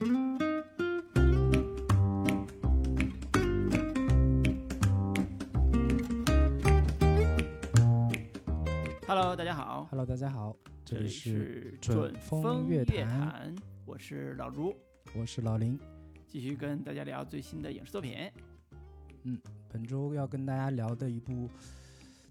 [0.00, 0.38] Hello，
[9.34, 13.52] 大家好，Hello，大家好，这这里里是是准风风乐坛，
[13.84, 14.72] 我是老朱，
[15.16, 15.76] 我是老林。
[16.28, 18.30] 继续跟大家聊最新的影视作品。
[19.24, 19.36] 嗯
[19.68, 21.50] 本周要跟大家聊的一部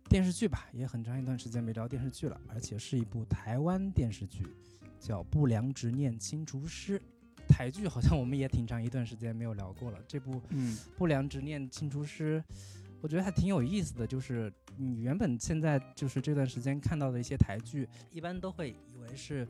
[0.07, 4.47] 电视剧吧，也很长一段时间没聊电视剧了，而且是一部台湾电视剧，
[5.01, 6.97] 叫《不良执念清除师》。
[7.47, 9.97] 台剧好像我们也挺长一段时间没有聊过了。
[10.07, 12.43] 这部《嗯不良执念清除师》，
[13.01, 14.05] 我觉得还挺有意思的。
[14.05, 19.47] 就是你原本现在就是这段时间看到的一些台剧，一般都会以为是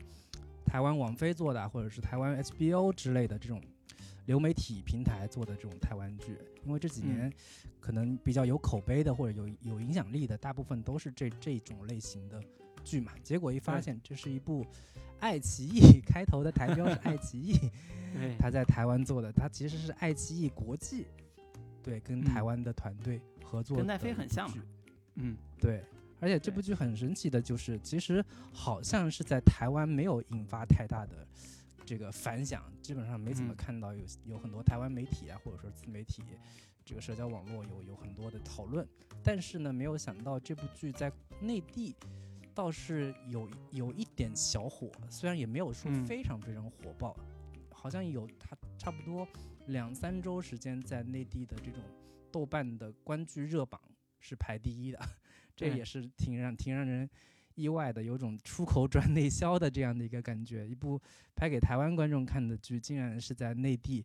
[0.64, 3.60] 台湾网飞做的啊，或者是台湾 HBO 之类的这种
[4.26, 6.38] 流媒体平台做的这种台湾剧。
[6.64, 7.32] 因为这几年
[7.80, 12.42] 可能比较有口碑的或者有有影响力的，大部分都是这这种类型的
[12.88, 13.12] 剧嘛。
[13.22, 14.64] 结果一发现，这是一部
[15.20, 17.58] 爱奇艺 开头的台标是爱奇艺。
[18.40, 21.06] 他在台湾做的，他其实是爱奇艺国际，
[21.82, 24.64] 对，跟嗯台湾的团队合作跟奈飞很像嘛
[25.16, 25.84] 嗯对。
[26.20, 31.24] 而且这部剧很神奇的就是，其实好像是在台湾没有引发太大的
[31.84, 36.24] 这个反响，基本上没怎么嗯看到有有很多台湾媒体啊，或者说自媒体，
[36.84, 38.84] 这个社交网络有有很多的讨论。
[39.22, 41.94] 但是呢，没有想到这部剧在内地
[42.58, 47.16] 倒是有有一点小火，虽然也没有说嗯非常非常火爆，
[47.70, 49.24] 好像有它差不多
[49.68, 51.80] 两三周时间在内地的这种
[52.32, 53.80] 豆瓣的观剧热榜
[54.18, 54.98] 是排第一的，
[55.54, 57.08] 这也是挺让挺让人
[57.54, 60.66] 意外的，有种出口转内销的这样的一个感觉。
[60.66, 61.00] 一部
[61.36, 64.04] 拍给台湾观众看的剧，竟然是在内地。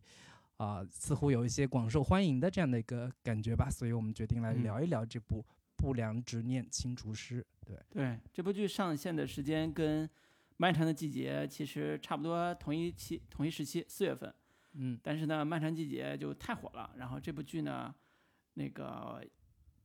[0.58, 5.42] 啊、似乎有一些广受欢迎的这样的一个感觉吧，所以我们决定来嗯聊一聊这部
[5.74, 7.42] 《不良执念清除师》。
[7.64, 10.06] 对，对，这部剧上线的时间跟
[10.56, 14.32] 《漫长的季节》其实差不多同一期同一时期，四月份。
[14.76, 17.94] 嗯但是呢，《漫长季节》就太火了，然后这部剧呢，
[18.54, 19.24] 那个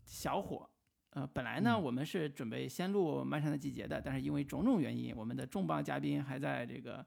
[0.04, 0.70] 小火。
[1.12, 7.06] 呃，本来呢，嗯我们是准备先录《漫长的季节》的，但是因为种种原因，我们的重磅嘉宾还在这个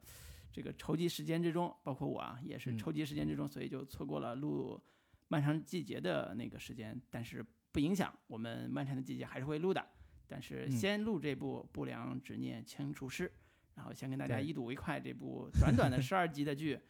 [0.52, 4.76] 这个筹集时间之中，包括我啊，也是嗯筹集时间之中，所以就错过了录
[5.28, 7.00] 《漫长季节》的那个时间。
[7.10, 9.84] 但是不影响，我们《漫长的季节》还是会录的。
[10.32, 13.28] 但是嗯先录这部《不良执念清除师》，
[13.74, 16.80] 然后先跟大家一睹为快，这部短短的十二集的剧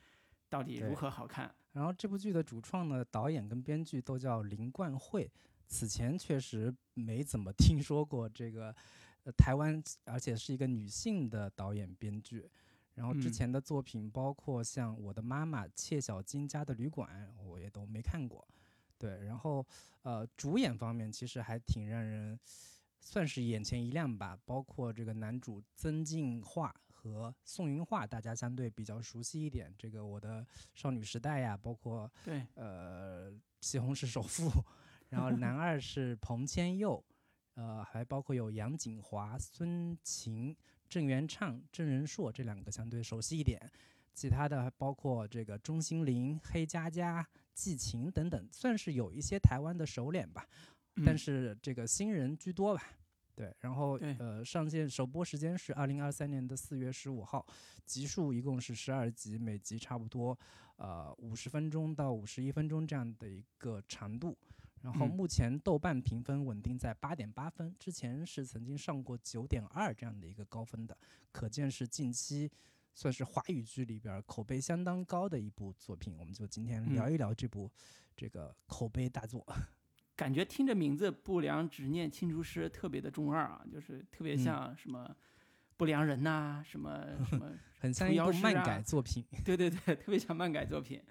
[0.49, 1.53] 到底如何好看。
[1.73, 5.29] 然后这部剧的主创呢，导演跟编剧都叫林冠慧，
[5.67, 8.73] 此前确实没怎么听说过这个，
[9.25, 12.49] 呃，台湾，而且是一个女性的导演编剧。
[12.95, 18.47] 然后之嗯前的作品包括像《我的妈妈》《切小金家的旅馆》，我也都没看过。
[18.99, 19.67] 对，然后
[20.03, 22.39] 呃，主演方面其实还挺让人
[23.03, 29.75] 算是眼前一亮吧，包括这个男主曾静化和宋云桦，大家相对比较熟悉一点。
[29.77, 34.49] 这个我的少女时代呀，包括对，呃西红柿首富，
[35.09, 37.05] 然后男二是彭千佑，
[37.55, 40.57] 呃，还包括有杨锦华、孙晴、
[40.89, 43.61] 郑元畅、郑仁硕这两个相对熟悉一点。
[44.15, 50.47] 其他的还包括这个钟欣凌、黑佳佳、季晴等等，算是有一些台湾的熟脸吧。
[50.97, 52.83] 但嗯是这个新人居多吧。
[53.35, 57.47] 对，然后呃，上线首播时间是二零二三年的四月十五号，
[57.87, 60.39] 集数一共是十二集，每集差不多
[60.77, 64.37] 呃五十分钟到五十一分钟这样的一个长度。
[64.83, 70.95] 然后嗯目前豆瓣评分稳定在八点八分，之前是曾经上过九点二这样的一个高分的，
[71.33, 72.51] 可见是近期
[72.95, 76.15] 算是华语剧里边儿口碑相当高的一部作品。
[76.19, 77.71] 我们就今天聊嗯一聊这部、
[78.15, 79.47] 这个口碑大作。
[80.15, 85.15] 感觉听着名字“不良执念清除师”特别的中二啊，就是特别嗯像什么
[85.77, 87.51] 不良人呐、什么 什么，
[87.81, 89.25] 很像一部漫啊改作品。
[89.45, 91.03] 对对对，特别像漫改作品。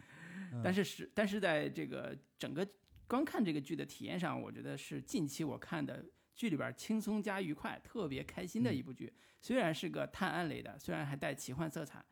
[0.63, 2.67] 但嗯是是但是在这个整个
[3.07, 9.11] 观看这个剧的体验上，我觉得是近期我看的剧里边儿轻松加愉快、特别开心的嗯一部剧。
[9.41, 12.03] 虽然是个探案类的，虽然还带奇幻色彩，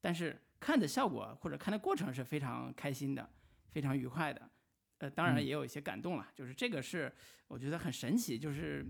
[0.00, 3.28] 但是看的效果或者看的过程是非常开心的，
[3.70, 4.50] 非常愉快的。
[5.04, 7.12] 呃，当然嗯也有一些感动了，就是这个是
[7.46, 8.82] 我觉得很神奇，就是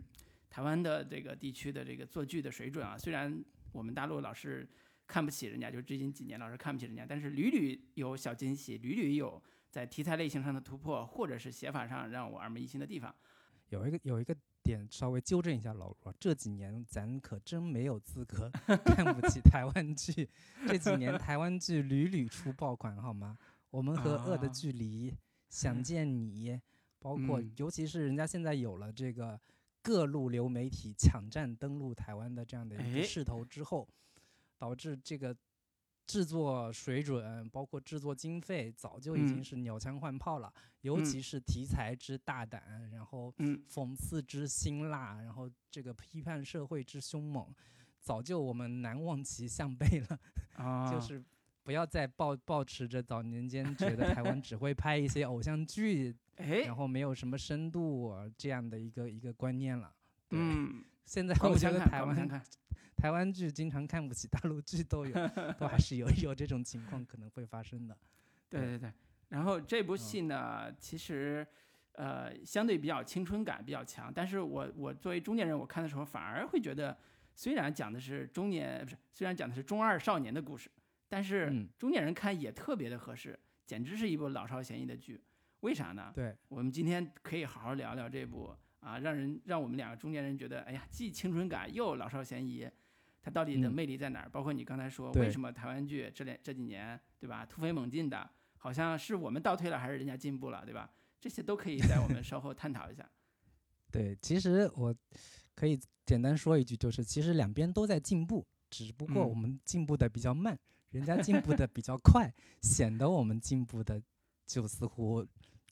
[0.48, 4.68] 台湾的这个地区的这个做剧的水准啊，虽然我们大陆老是
[5.08, 13.12] 看不起人家，就最近几年老是看不起人家，但是屡屡有小惊喜，屡屡有在题材类型上的突破，或者是写法上让我耳目一新的地方。
[13.70, 18.48] 有一个有一个点稍微纠正一下老罗，这几年咱可真没有资格
[18.86, 20.28] 看不起台湾剧，
[20.68, 23.36] 这几年台湾剧屡屡出爆款，好吗？
[23.70, 25.12] 我们和恶的啊距离、
[25.54, 26.60] 想见你，
[26.98, 27.52] 包括嗯。
[27.56, 29.40] 尤其是人家现在有了这个
[29.80, 33.88] 各路流媒体抢占登陆台湾的这样的一哎个势头之后，
[34.58, 35.34] 导致这个
[36.08, 39.44] 制作水准，包括制作经费，早就已经嗯。
[39.44, 40.52] 是鸟枪换炮了。
[40.80, 41.04] 尤嗯。
[41.04, 43.62] 其是题材之大胆，然后嗯。
[43.70, 47.54] 讽刺之辛辣，然后这个批判社会之凶猛，
[48.00, 50.18] 早就我们难望其项背了。
[50.56, 51.22] 啊，就是
[51.64, 59.92] 不要再抱抱持着早年间觉得台湾 只会拍一些偶像剧， 哎然，后没有什么深度、啊、这样的一个一个观念了。
[60.28, 62.42] 对，嗯，现在 我觉得台湾。
[62.96, 65.12] 台湾剧经常看不起大陆剧，都有，
[65.58, 67.94] 都还是有有这种情况可能会发生的。
[68.48, 68.92] 对对对对，
[69.28, 71.46] 然后这部嗯戏呢，其实
[71.92, 76.96] 呃相对比较青春感比较强，但是我我作为中年人，我看的时候反而会觉得，
[77.34, 80.70] 虽然讲的是中年不是，虽然讲的是中二少年的故事，
[81.08, 85.22] 但是嗯中年人看也特别的合适，简直是一部老少咸宜的剧。
[85.60, 86.12] 为啥呢？
[86.14, 92.68] 对，我们今天可以好好聊聊这部啊，让人让我们两个中年人觉得，哎呀，既青春感又老少咸宜，
[93.22, 94.28] 它到底的嗯魅力在哪儿？
[94.28, 100.90] 包括你刚才说，为什么台湾剧这两这几年，对吧，突飞猛进的，好像是我们倒退了，还是人家进步了，对吧？
[101.18, 103.08] 这些都可以在我们稍后探讨一下。
[103.90, 104.94] 对，其实我
[105.54, 110.58] 可以简单说一句，就是其实两边都在进步，只不过嗯我们进步的比较慢，
[110.94, 112.32] 人家进步的比较快，
[112.62, 114.00] 显得我们进步的
[114.46, 115.26] 就似乎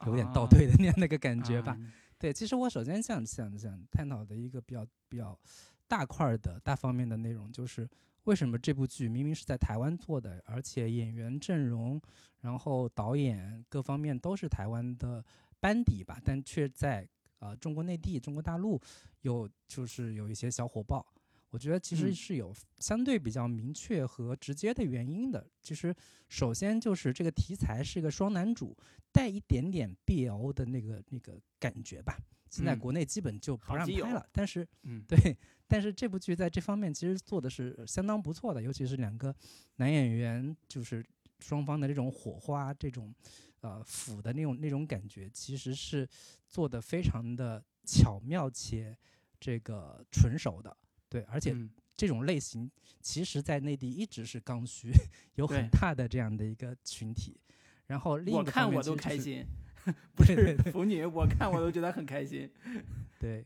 [0.05, 1.73] 有点倒啊退的那样的一个感觉吧。
[1.73, 5.39] 啊对，其实我首先想想想探讨的一个比较比较
[5.87, 7.89] 大块儿的大方面的内容，就是
[8.25, 12.01] 为什么这部剧明明是在台湾做的，而且演员阵容，
[12.41, 15.25] 然后导演各方面都是台湾的
[15.61, 17.09] 班底吧，但却在
[17.39, 18.81] 呃中国内地、中国大陆
[19.21, 21.07] 有就是有一些小火爆。
[21.53, 25.47] 我觉得其实嗯是有相对比较明确和直接的原因的。
[25.61, 25.95] 其实
[26.31, 28.75] 首先就是这个题材是一个双男主，
[29.13, 32.19] 带一点点 BL 的那个那个感觉吧。
[32.49, 35.37] 现在嗯国内基本就不让拍了，但是嗯， 对，
[35.69, 39.35] 但是这部剧在这方面其实做的是相当不错的，尤其是两个
[39.77, 41.05] 男演员，就是
[41.39, 43.15] 双方的这种火花，这种
[43.61, 46.09] 呃腐的那种那种感觉，其实是
[46.49, 48.97] 做的非常的巧妙且
[49.39, 50.75] 这个纯熟的。
[51.13, 52.71] 对，而且嗯这种类型
[53.03, 54.91] 其实在内地一直是刚需，
[55.37, 57.39] 有很大的这样的一个群体。
[57.87, 59.45] 然后另一我个方面看我都开心，
[60.17, 62.51] 不是腐女，我看我都觉得很开心。
[63.21, 63.45] 对，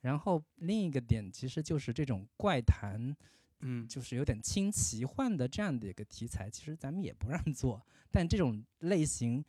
[0.00, 3.14] 然后另一个点其实就是这种怪谈，
[3.60, 7.84] 嗯就是有点轻奇幻的这样的一个题材，其实咱们也不让做。
[8.10, 9.44] 但这种类型，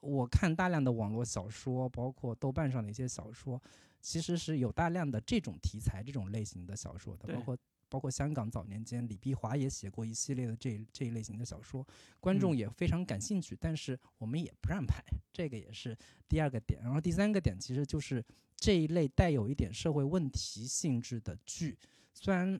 [0.00, 3.62] 我看大量的网络小说，包括豆瓣上的一些小说，
[4.04, 7.58] 其实是有大量的这种题材、这种类型的小说的，包括。
[7.86, 11.86] 包括香港早年间，李碧华也写过一系列的这这一类型的小说，
[12.18, 15.00] 观众嗯也非常感兴趣，但是我们也不让拍，
[15.32, 15.96] 这个也是
[16.28, 16.82] 第二个点。
[16.82, 18.24] 然后第三个点其实就是
[18.56, 21.78] 这一类带有一点社会问题性质的剧，
[22.12, 22.58] 虽然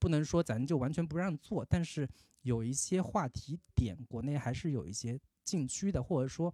[0.00, 2.08] 不能说咱就完全不让做，但是
[2.40, 6.52] 有一些话题点，国内还是有一些禁区的，或者说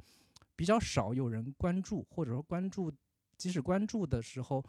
[0.55, 2.93] 比较少有人关注，或者说关注，
[3.39, 4.63] 即使关注的时候。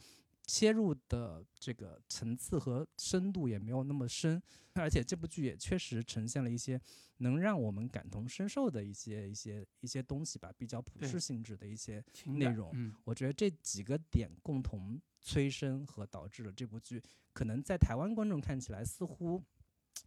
[0.51, 4.41] 切入的这个层次和深度也没有那么深，
[4.73, 6.81] 而且这部剧也确实呈现了一些
[7.17, 16.99] 能让我们感同身受的一些一些一些东西吧，比较普对世性质的一些内容嗯我觉得这几个点共同催生和导致了这部剧
[17.31, 19.39] 可能在台湾观众看起来似乎，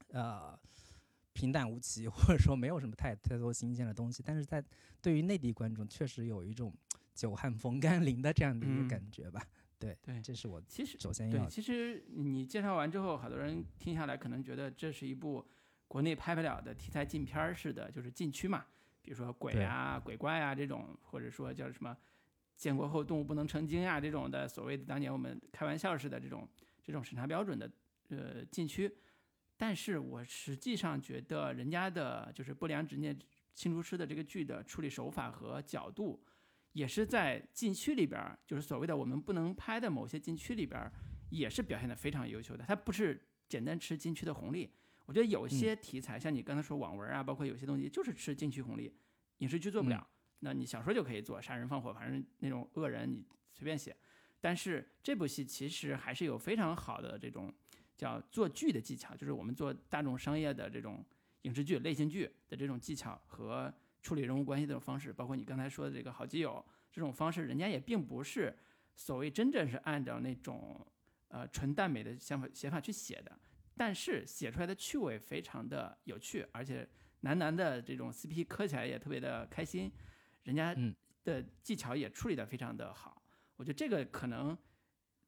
[0.09, 0.59] 呃，
[1.33, 4.61] 平淡无奇，或者说没有什么太太多新鲜的东西，但是在
[5.01, 6.75] 对于内地观众确实有一种
[7.23, 9.41] 久旱逢甘霖的这样的一个嗯感觉吧。
[9.79, 15.47] 对，对这是我其实首先要对，其实你介绍完之后，好多人听下来可能觉得这是一部
[15.87, 18.67] 国内拍不了的题材禁片儿似的，就是禁区嘛，
[19.01, 21.97] 比如说鬼啊、鬼怪啊这种，或者说叫什么
[22.57, 26.49] 建国后动物不能成精啊这种的所谓的当年我们开玩笑似的这种
[26.83, 27.71] 这种审查标准的
[28.09, 28.93] 呃禁区。
[29.57, 33.17] 但是我实际上觉得人家的就是不良执念
[33.55, 36.21] 清除师的这个剧的处理手法和角度，
[36.73, 40.93] 也是在禁区里边儿，就是所谓的我们不能拍的某些禁区里边儿，
[41.31, 42.65] 也是表现得非常优秀的。
[42.67, 44.73] 它不是简单吃禁区的红利。
[45.05, 48.95] 我觉得有些题材，像你刚才说网文啊，包括有些东西就是吃禁区红利，
[49.39, 50.07] 影视剧做不了，
[50.39, 53.95] 那你小说就可以做，杀人放火，反正那种恶人你随便写。
[54.41, 57.53] 但是这部戏其实还是有非常好的这种
[57.97, 61.05] 叫做剧的技巧，就是我们做大众商业的这种
[61.43, 68.55] 影视剧、类型剧的这种技巧和处理人物关系这种方式，包括你刚才说的这个好基友这种方式，人家也并不是
[68.95, 70.85] 所谓真正是按照那种
[71.29, 73.39] 呃纯耽美的想法写法去写的，
[73.77, 76.87] 但是写出来的趣味非常的有趣，而且
[77.21, 79.91] 男男的这种 CP 磕起来也特别的开心，
[80.43, 80.95] 人家嗯
[81.25, 83.23] 的技巧也处理的非常的好。
[83.57, 84.59] 我觉得这个可能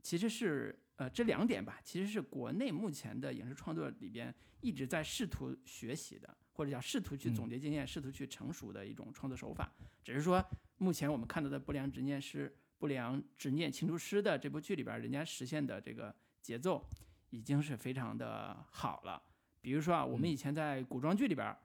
[0.03, 9.71] 其实是呃这两点吧，其实是国内目前的影视创作里边一直在试图学习的，或者叫试图去嗯总结经验、试图去成熟的一种创作手法。
[10.03, 10.43] 只是说，
[10.79, 16.85] 目前我们看到的《不良执念师》《不良执念庆祝师》的这部剧里边，人家实现的这个节奏
[17.31, 19.23] 已经是非常的好了。
[19.61, 21.59] 比如说啊，我们嗯以前在古装剧里边儿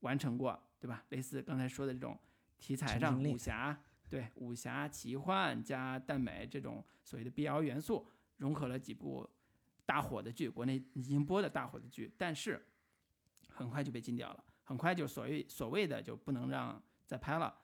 [0.00, 1.04] 完成过，对吧？
[1.10, 2.18] 类似刚才说的这种
[2.58, 8.06] 题材上武侠，对武侠奇幻加耽美这种所谓的 BL 元素，
[8.38, 9.28] 融合了几部
[9.86, 12.66] 大火的剧，国内已经播的大火的剧，但是
[13.54, 17.56] 很快就被禁掉了，很快就所谓所谓的就不能让再拍了。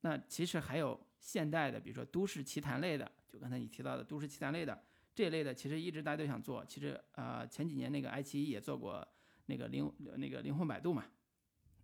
[0.00, 4.82] 那其实还有现代的，比如说都市奇谈类的，就刚才你提到的都市奇谈类的
[5.14, 6.64] 这一类的，其实一直大家都想做。
[6.64, 9.06] 其实呃前几年那个爱奇艺也做过
[9.46, 11.04] 那个灵那个灵魂摆渡嘛，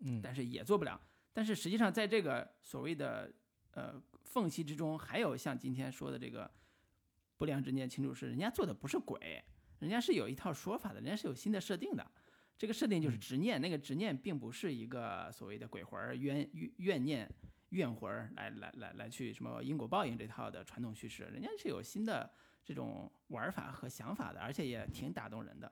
[0.01, 1.01] 嗯，但是也做不了。
[1.33, 3.33] 但是实际上，在这个所谓的
[3.73, 6.51] 呃缝隙之中，还有像今天说的这个
[7.37, 9.43] 不良执念庆祝师，人家做的不是鬼，
[9.81, 12.09] 人家是有一套说法的，人家是有新的设定的。
[12.57, 17.31] 这个设定就是嗯执念，那个执念并不是一个所谓的鬼魂儿、冤怨怨念、
[17.71, 22.31] 怨魂儿来来来来去什么因果报应这套的传统叙事，人家是有新的
[22.65, 25.71] 这种玩法和想法的，而且也挺打动人的。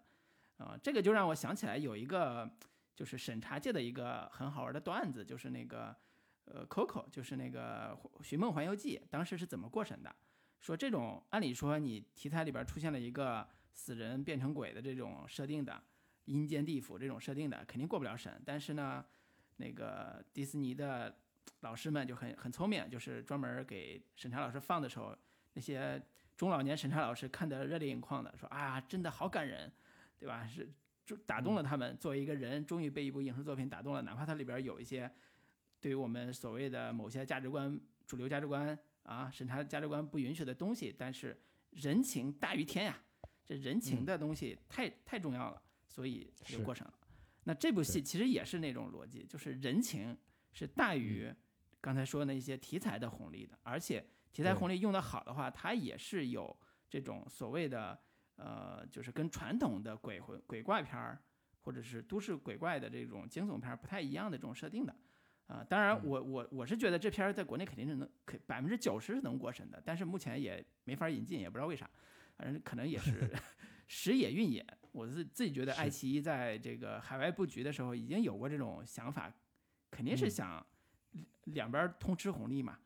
[0.59, 2.49] 啊、这个就让我想起来有一个
[2.95, 5.97] 就是审查界的一个很好玩的段子，就是那个
[6.45, 10.15] 呃 Coco，就是那个《寻梦环游记》，当时是怎么过审的？
[10.61, 15.83] 说这种按理说你题材里边出现了一个死人变成鬼的这种设定的，
[16.25, 18.41] 阴间地府这种设定的，肯定过不了审。
[18.45, 19.05] 但是呢，
[19.57, 21.15] 那个迪士尼的
[21.61, 25.17] 老师们就很很聪明，就是专门给审查老师放的时候，
[25.55, 26.01] 那些
[26.37, 29.71] 中老年审查老师看得热泪盈眶的，说啊，真的好感人，
[30.19, 30.47] 对吧？
[30.47, 30.69] 是
[31.05, 31.97] 就打动了他们。
[31.99, 35.11] 作为一个人，终于被一部影视作品打动了，哪怕它里边有一些
[35.81, 42.99] 对于我们所谓的某些价值观、主流价值观啊、审查价值观不允许的东西，但是人情大于天呀，
[43.45, 45.62] 这人情嗯的东西太、太重要了，
[45.93, 46.95] 所以它就过审了。
[47.45, 50.17] 那这部戏其实也是那种逻辑，就是人情
[50.53, 51.31] 是大于
[51.83, 56.57] 刚才说的那些题材的红利的，而且题材红利用得好的话，它也是有
[56.89, 57.99] 这种所谓的
[58.37, 61.21] 呃，就是跟传统的鬼魂鬼怪片儿
[61.61, 64.97] 或者是都市鬼怪的这种惊悚片儿不太一样的这种设定的。
[65.49, 66.01] 啊、当然嗯。
[66.05, 71.91] 我我我是觉得这片儿在国内肯定是能可百分之九十是能过审的，但是目前也没法引进，也不知道为啥，
[72.39, 73.29] 反正可能也是
[73.87, 74.67] 时也运也。
[74.93, 79.33] 我自自己觉得爱奇艺在这个海外布局的时候已经有过这种想法，
[79.91, 80.67] 肯定是嗯想
[81.45, 82.79] 两边儿通吃红利嘛，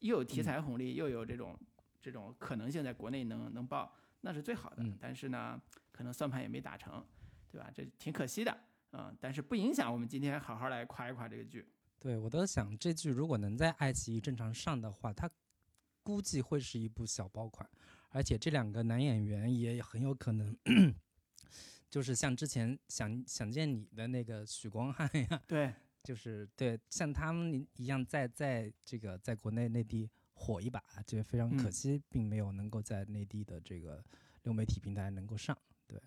[0.00, 1.58] 又有题嗯材红利，又有这种
[2.02, 4.82] 这种可能性在国内能能爆，那是最好的。
[4.82, 7.02] 嗯但是呢，可能算盘也没打成，
[7.50, 7.70] 对吧？
[7.74, 8.56] 这挺可惜的。
[8.92, 11.66] 嗯，但是不影响我们今天好好来夸一夸这个剧。
[11.98, 15.28] 对我都想这剧如果能在爱奇艺正常上的话，它
[16.02, 17.68] 估计会是一部小爆款，
[18.14, 20.56] 而且这两个男演员也很有可能。
[21.90, 34.04] 就是像之前想想见你的那个许光汉呀， 对，就是对像他们一样在在这个在国内内地火一把，就非常可嗯惜，并没有能够在内地的这个
[34.42, 35.56] 流媒体平台能够上。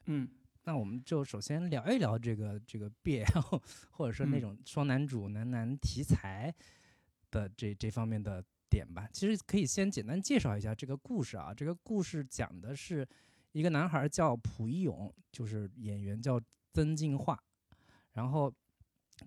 [0.05, 0.27] 嗯
[0.63, 3.61] 那我们就首先聊一聊这个这个 BL，
[3.91, 6.53] 或者说那嗯种双男主男男题材
[7.31, 9.07] 的这这方面的点吧。
[9.12, 11.53] 其实可以先简单介绍一下这个故事啊。
[11.53, 13.07] 这个故事讲的是
[13.51, 16.39] 一个男孩叫蒲一勇，就是演员叫
[16.74, 17.39] 曾进化，
[18.13, 18.53] 然后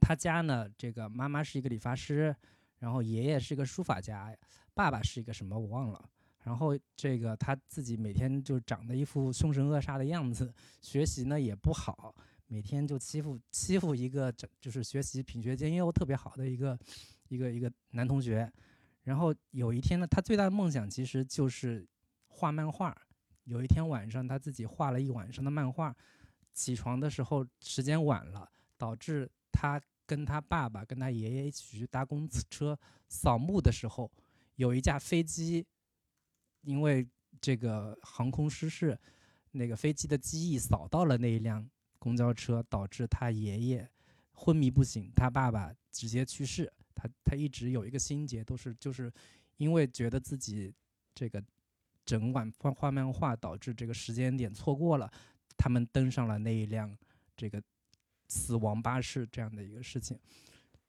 [0.01, 2.35] 他家呢，这个妈妈是一个理发师，
[2.79, 4.33] 然后爷爷是一个书法家，
[4.73, 6.09] 爸爸是一个什么我忘了。
[6.45, 12.15] 然后这个他自己每天就长得一副凶神恶煞的样子，学习呢也不好，
[12.47, 16.79] 每天就欺负欺负一个就是学习品学兼优特别好的一个
[17.29, 18.51] 一个一个男同学。
[19.11, 21.85] 然后有一天呢，他最大的梦想其实就是
[22.29, 22.97] 画漫画。
[23.43, 25.93] 有一天晚上，他自己画了一晚上的漫画，
[26.53, 28.49] 起床的时候时间晚了，
[28.79, 34.09] 导致他跟他爸爸跟他爷爷一起去搭公车扫墓的时候，
[34.55, 35.67] 有一架飞机
[36.61, 37.05] 因为
[37.41, 38.97] 这个航空失事，
[39.51, 43.91] 那个飞机的机翼扫到了那一辆公交车，导致他爷爷
[44.35, 46.73] 昏迷不醒，他爸爸直接去世。
[47.01, 49.11] 他他一直有一个心结，都是就是
[49.57, 50.73] 因为觉得自己
[51.15, 51.43] 这个
[52.05, 55.11] 整晚画画漫画，导致这个时间点错过了，
[55.57, 56.95] 他们登上了那一辆
[57.35, 57.63] 这个
[58.29, 60.19] 死亡巴士这样的一个事情。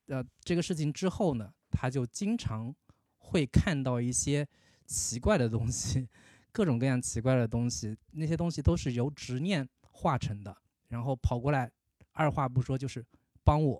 [0.08, 2.75] 呃，这个事情之后呢，他就经常
[3.18, 4.46] 会看到一些
[4.86, 6.10] 奇怪的东西，
[6.51, 10.58] 各种各样奇怪的东西，那些东西都是由执念化成的，
[10.89, 11.72] 然后跑过来，
[12.12, 13.06] 二话不说就是
[13.44, 13.80] 帮我，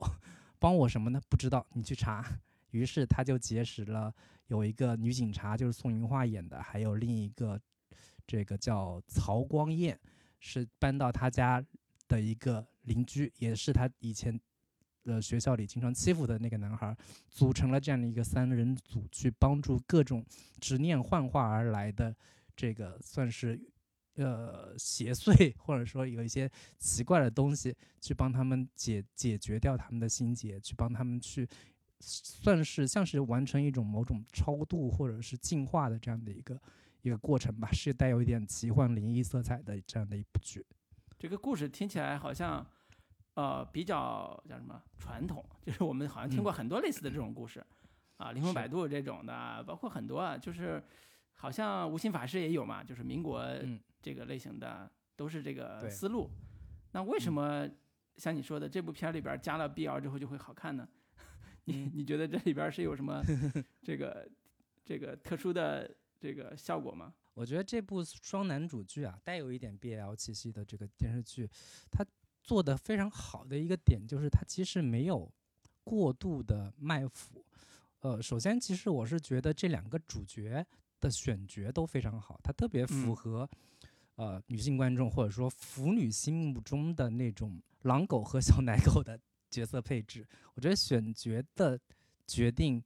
[0.62, 1.20] 帮我什么呢？
[1.28, 2.24] 不知道，你去查。
[2.70, 4.14] 于是他就结识了
[4.46, 7.60] 有一个女警察，就是宋云桦演的，还有另一个
[8.28, 9.98] 这个叫曹光彦，
[10.40, 11.66] 是搬到他家
[12.08, 14.40] 的一个邻居，也是他以前
[15.04, 16.96] 的学校里经常欺负的那个男孩，
[17.32, 20.24] 组成了这样的一个三人组，去帮助各种
[20.60, 22.16] 执念幻化而来的
[22.56, 23.60] 这个算是
[24.24, 31.48] 呃邪祟，或者说有一些奇怪的东西，去帮他们解解决掉他们的心结，去帮他们去
[32.00, 36.60] 算是像是完成一种某种超度或者是进化的这样的一个
[37.02, 40.66] 一个过程吧，是带有一点奇幻灵异色彩的这样的一部剧。
[41.20, 42.66] 这个故事听起来好像，
[43.36, 47.64] 呃，比较叫什么传统，就是我们好像听过很多类似的这种故事，
[48.18, 48.68] 啊，灵魂摆。
[48.68, 50.84] 渡这种的，包括很多啊，就是
[51.34, 53.46] 好像无心法师也有嘛，就是民国
[54.02, 56.30] 这个类型的，都是这个思路。
[56.92, 57.70] 那为什么
[58.18, 60.88] 像你说的这部片里边加了 BL 之后就会好看呢？
[61.66, 63.22] 你你觉得这里边是有什么
[63.82, 64.28] 这个
[64.84, 65.90] 这个特殊的
[66.20, 67.14] 这个效果吗？
[67.34, 71.50] 我觉得这部双男主剧啊，带有一点 BL 气息的这个电视剧，
[71.90, 72.06] 它
[72.44, 75.32] 做的非常好的一个点就是它其实没有
[75.84, 77.46] 过度的卖腐。
[78.00, 80.66] 呃，首先其实我是觉得这两个主角
[81.00, 83.50] 的选角都非常好，它特别符合
[84.22, 90.28] 呃女性观众或者说腐女心目中的那种 狼狗和小奶狗的角色配置。
[90.54, 91.80] 我觉得选角的
[92.28, 92.84] 决定。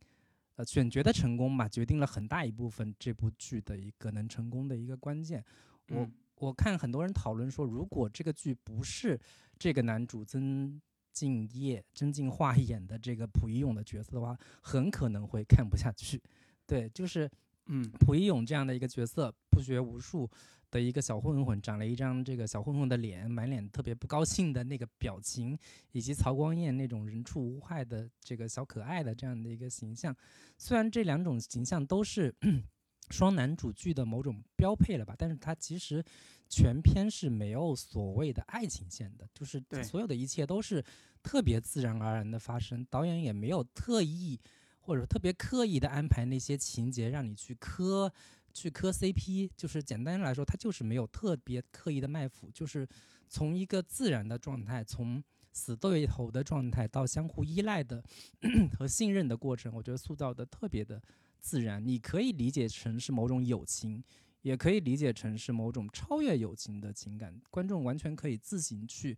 [0.58, 5.44] 呃，选角的成功嘛，决定了很大一部分这部剧的一个能成功的一个关键。
[5.90, 9.20] 我我看很多人讨论说，如果这个剧不是
[9.60, 16.22] 这个男主曾敬业、曾敬化 演的这个溥仪勇的角色的话，很可能会看不下去。
[16.66, 17.30] 对，就是，
[17.68, 20.30] 嗯，溥仪勇这样的一个角色，不学无术。
[20.72, 25.58] 的一个小混混，长了一张这个小混混的脸，满脸特别不高兴的那个表情，
[25.94, 30.14] 以及曹光艳那种人畜无害的这个小可爱的这样的一个形象。
[30.58, 32.36] 虽然这两种形象都是
[33.10, 36.04] 双男主剧的某种标配了吧，但是它其实
[36.50, 40.84] 全篇是没有所谓的爱情线的，就是所有的一切都是
[41.24, 44.38] 特别自然而然的发生，导演也没有特意
[44.86, 48.12] 或者特别刻意的安排那些情节让你去磕。
[48.54, 52.88] 去磕 CP，就是简单来说，它就是没有特别刻意的卖腐，就是
[53.28, 58.02] 从一个自然的状态，从死对头的状态到相互依赖的
[58.80, 61.02] 和信任的过程，我觉得塑造的特别的
[61.42, 61.86] 自然。
[61.86, 64.02] 你可以理解成是某种友情，
[64.42, 69.18] 也可以理解成是某种超越友情的情感，观众完全可以自行去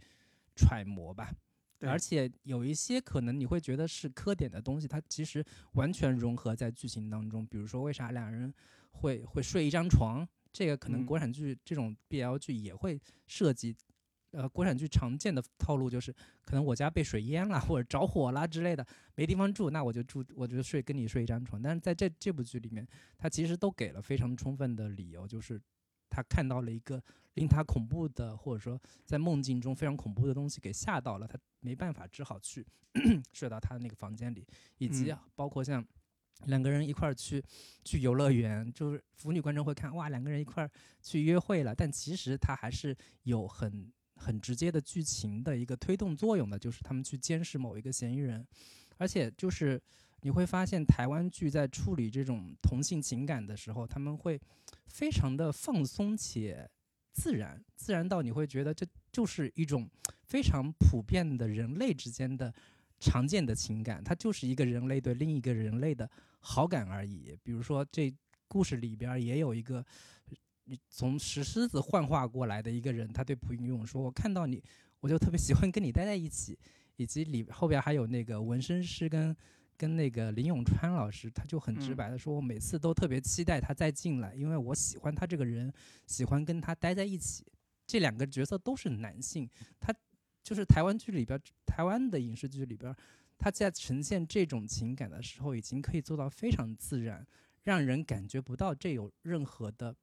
[0.55, 1.31] 揣摩吧。
[1.81, 7.45] 而且有一些可能你会觉得是磕点的东西，它其实完全融合在剧情当中。
[7.45, 8.53] 比如说，为啥两人？
[8.91, 13.75] 会会睡一张床，这个可能国产剧这种 BL 剧也会涉及。
[14.31, 16.11] 呃，国产剧常见的套路就是，
[16.43, 18.85] 可能我家被水淹了或者着火了之类的，
[19.15, 21.61] 没地方住，那我就住，我就睡跟你睡一张床。
[21.61, 22.85] 但是在这这部剧里面，
[23.17, 25.61] 他其实都给了非常充分的理由，就是
[26.09, 27.01] 他看到了一个
[27.37, 32.65] 令他恐怖的，或者说在梦境中非常恐怖的东西给吓到了，他没办法，只好去
[33.31, 34.45] 睡到他的那个房间里，
[34.79, 35.85] 以及包括像。
[36.45, 37.43] 两个人一块儿去
[37.83, 40.69] 去游乐园，就是腐女观众会看哇，两个人一块儿
[41.01, 41.73] 去约会了。
[41.73, 48.45] 但其实它还是有很很直接的剧情的一个推动作用的，就是他们去监视某一个嫌疑人。
[48.97, 49.81] 而且就是
[50.21, 54.39] 你会发现，台湾剧在处理这种同性情感的时候，他们会
[54.85, 56.69] 非常的放松且
[57.17, 59.89] 自然，自然到你会觉得这就是一种
[60.23, 62.53] 非常普遍的人类之间的
[62.99, 66.09] 常见的情感，它就是一个人类对另一个人类的。
[66.39, 67.35] 好感而已。
[67.43, 68.13] 比如说，这
[68.47, 69.83] 故事里边也有一个
[70.89, 74.63] 从石狮子幻化过来的一个人，他对蒲云勇说：“我看到你，
[75.01, 76.57] 我就特别喜欢跟你待在一起。”
[76.95, 79.35] 以及里后边还有那个纹身师跟
[79.77, 85.71] 跟那个林永川老师，他就很直白的说：“我每次都特别期待他再进来，因为我喜欢他这个人，
[86.07, 87.45] 喜欢跟他待在一起。”
[87.85, 89.93] 这两个角色都是男性，他
[90.43, 92.93] 就是台湾剧里边，台湾的影视剧里边。
[93.39, 97.23] 他在呈现这种情感的时候，已经可以做到非常自然，
[97.61, 99.95] 让人感觉不到这有任何的，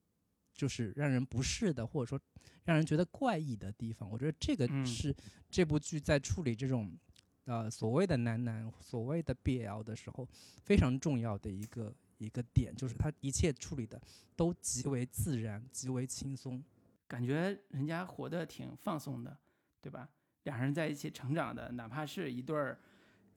[0.55, 2.21] 就是让人不适的，或者说
[2.63, 4.09] 让人觉得怪异的地方。
[4.09, 5.13] 我觉得这个是
[5.51, 6.97] 这部剧在处理这种
[7.45, 10.29] 呃所谓的男男、所谓的 BL 的时候
[10.63, 14.01] 非常重要的一个一个点，就是他一切处理的
[14.37, 16.63] 都极为自然、极为轻松，
[17.07, 19.37] 感觉人家活得挺放松的，
[19.81, 20.09] 对吧？
[20.45, 22.79] 两人在一起成长的，哪怕是一对儿。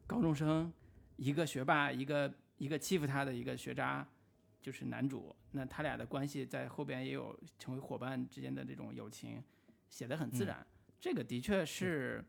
[0.05, 0.71] 高中生，
[1.17, 4.07] 一个学霸，一个一个欺负他的一个学渣，
[4.61, 5.35] 就是男主。
[5.51, 9.43] 那他俩的关系在后边也有成为伙伴之间的这种友情，
[9.89, 10.65] 写得很自然。
[10.97, 12.23] 这个的确是，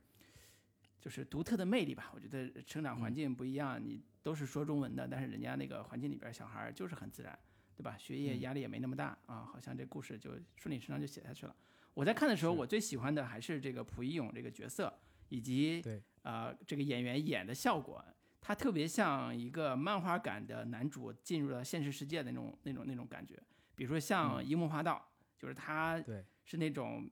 [1.09, 2.13] 就是独特的魅力吧。
[2.15, 7.39] 我觉得成长环境不一样，你都是说中文的，但是人家那个环境里边小孩就是很自然，
[7.75, 7.97] 对吧？
[7.97, 11.57] 学业压力也没那么大啊，好像这故事就顺理成章就写下去了。
[11.95, 14.93] 我在看的时候，我最喜欢的还是这个蒲一勇这个角色，
[15.31, 15.83] 以及。
[16.23, 18.05] 呃这个演员演的效果，
[18.39, 23.35] 他特别像一个漫画感的男主进入了现实世界的那种那种那种感觉。
[23.75, 27.09] 比如说像樱木花道，就是他对，是那种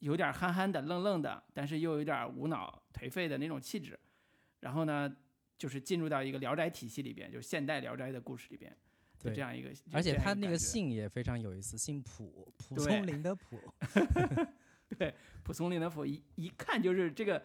[0.00, 3.98] 有点憨憨的、愣愣的，但是又有点无脑颓废的那种气质。
[4.60, 5.14] 然后呢，
[5.58, 8.74] 就是进入到一个聊斋体系里边，就是现代聊斋的故事里边，
[9.18, 9.70] 就对这样一个。
[9.92, 13.58] 而且他那个姓也非常有意思，姓蒲，蒲松龄的蒲。
[14.96, 17.42] 对蒲松龄的蒲一一看就是这个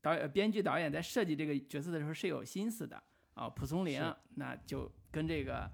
[0.00, 3.02] 导演、编剧、导演在设计这个角色的时候是有心思的
[3.34, 3.48] 啊。
[3.48, 4.00] 蒲松龄
[4.36, 5.64] 那就跟这个《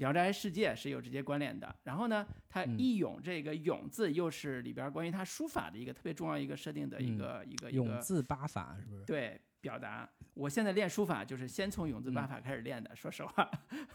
[0.00, 1.72] 聊斋世界》是有直接关联的。
[1.84, 9.04] 然后呢，他嗯义勇这个“勇”字又是里边关于他书法的一个特别重要一个设定的一嗯个、一个一永个字八法是不是？
[9.04, 10.08] 对表达。
[10.32, 13.50] 我现在练书法就是先从永字八嗯法开始练的，说实话。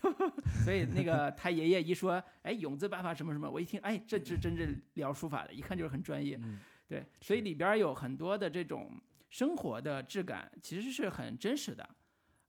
[0.63, 6.38] 所以那个 他爷爷一说，哎，永字八法什么什么，我一听，哎，这是真是聊书法的，一看就是很专业。
[6.44, 11.89] 嗯，对，所以里边有很多的这种生活的质感，其实是很真实的。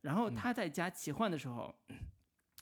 [0.03, 1.75] 然后嗯他在加奇幻的时候，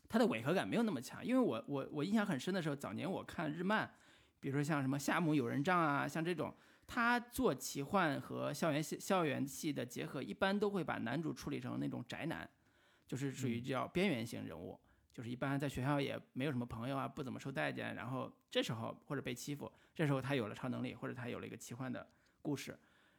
[0.09, 1.25] 他的违和感没有那么强。
[1.25, 3.91] 因为我我我印象很深的时候，早年我看日漫，
[4.41, 6.55] 比如说像什么《夏目友人帐》啊，像这种，
[6.87, 12.49] 他做奇幻和校园戏校园系的结合，一般都会把男主处理成那种宅男，
[13.07, 14.79] 就是属于叫边缘型人物。
[15.13, 22.05] 就是一般在学校也没有什么朋友啊，不怎么受待见，然后这时候或者被欺负，这时候他有了超能力，或者他有了一个奇幻的
[22.43, 22.77] 故事，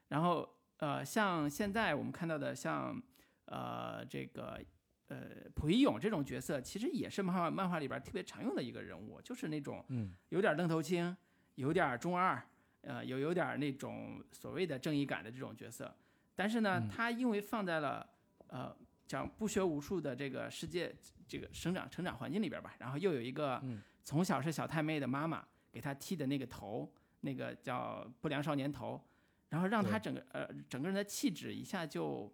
[0.09, 0.45] 然后
[0.79, 3.01] 呃，像现在我们看到的像
[3.45, 4.61] 呃这个
[5.07, 10.13] 呃溥仪勇这种角色，其实也是漫画漫画里边特别常用的一个人物，就是那种嗯。
[10.29, 11.15] 有点愣头青，
[11.55, 12.41] 有点中二，
[12.81, 15.95] 呃，有有点那种所谓的正义感的这种角色，
[16.35, 16.89] 但是呢，嗯。
[16.89, 18.07] 他因为放在了
[18.47, 18.75] 呃
[19.07, 20.95] 讲不学无术的这个世界
[21.27, 23.81] 这个生长成长环境里边吧，然后又有一个嗯。
[24.03, 26.87] 从小是小太妹的妈妈给他剃的那个头，
[27.21, 29.03] 那个叫不良少年头，
[29.49, 32.31] 然后让他整个呃整个人的气质一下就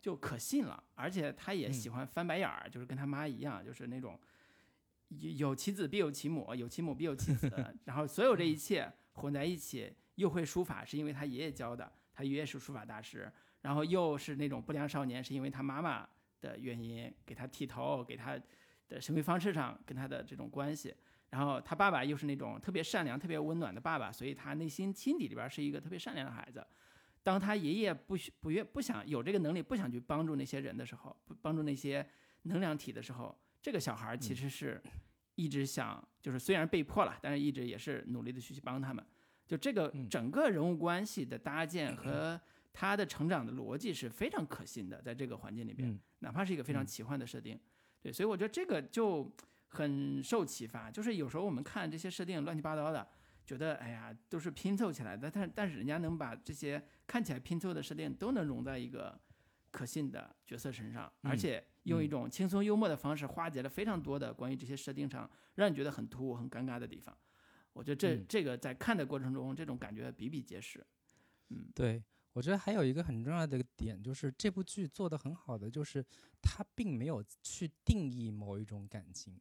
[0.00, 4.18] 就可信了，而且他也嗯喜欢翻白眼儿，就是跟他妈一样，就是那种
[5.08, 7.52] 有有其子必有其母，有其母必有其子，
[7.84, 16.08] 然后所有这一切混在一起，又会书法是因为他爷爷教的，他爷爷是书法大师，然后又是那种不良少年是因为他妈妈
[16.40, 18.40] 的原因给他剃头，给他
[18.88, 20.94] 的行为方式上跟他的这种关系。
[21.28, 26.66] 然后他爸爸又是那种特别善良、特别温暖的爸爸，所以他内心心底里边是一个特别善良的孩子。
[27.22, 32.06] 当他爷爷不许不愿不想有这个能力，不想去帮助那些人的时候，不帮助那些
[32.42, 34.82] 能量体的时候，这个小孩其实是
[35.34, 39.04] 一直想，就是虽然被迫了，但是一直也是努力的去去帮他们。
[39.46, 40.08] 就这个嗯。
[40.08, 42.40] 整个人物关系的搭建和
[42.72, 45.98] 他的成长的逻辑是非常可信的，在这个环境里边，嗯。
[46.20, 46.86] 哪怕是一个非常嗯。
[46.86, 47.58] 奇幻的设定，
[48.00, 49.30] 对，所以我觉得这个就
[49.66, 50.90] 很受启发。
[50.90, 53.06] 就是有时候我们看这些设定乱七八糟的，
[53.50, 59.20] 觉得哎呀都是拼凑起来的，但但是人家能把这些看起来拼凑的设定都能融在一个
[59.72, 67.16] 可信的角色身上，而嗯且用一嗯种轻松幽默的方式化解了非常多的关于这些设定上让你觉得很突兀、很尴尬的地方。
[67.72, 70.86] 我觉得这、嗯这个在看的过程中，这种感觉比比皆是。
[71.48, 72.00] 嗯，对，
[72.32, 76.04] 我觉得还有一个很重要的点，就是这部剧做的很好的，就是
[76.40, 79.40] 它并没有去定义某一种感情，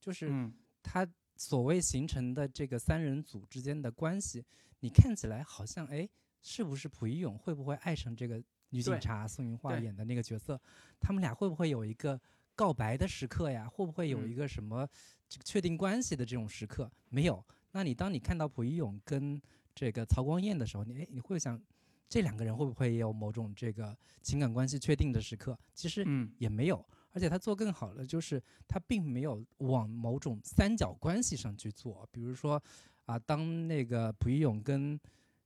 [0.00, 1.06] 就是嗯它
[1.36, 4.44] 所谓形成的这个三人组之间的关系，
[4.80, 6.08] 你看起来好像哎，
[6.42, 10.60] 是不是溥仪勇会不会爱上这个女警察宋云画演的那个角色？
[11.00, 12.20] 他们俩会不会有一个
[12.54, 13.68] 告白的时刻呀？
[13.68, 14.88] 会不会有嗯一个什么
[15.28, 16.90] 这个确定关系的这种时刻？
[17.08, 17.44] 没有。
[17.72, 19.40] 那你当你看到溥仪勇跟
[19.74, 21.60] 这个曹光艳的时候，你哎你会想，
[22.08, 25.58] 这两个人会不会也有某种这个情感关系确定的时刻？
[25.74, 32.62] 其实嗯也没有，而且他做更好的就是他并没有往某种三角关系上去做，比如说
[33.06, 35.00] 啊，当那个溥仪勇跟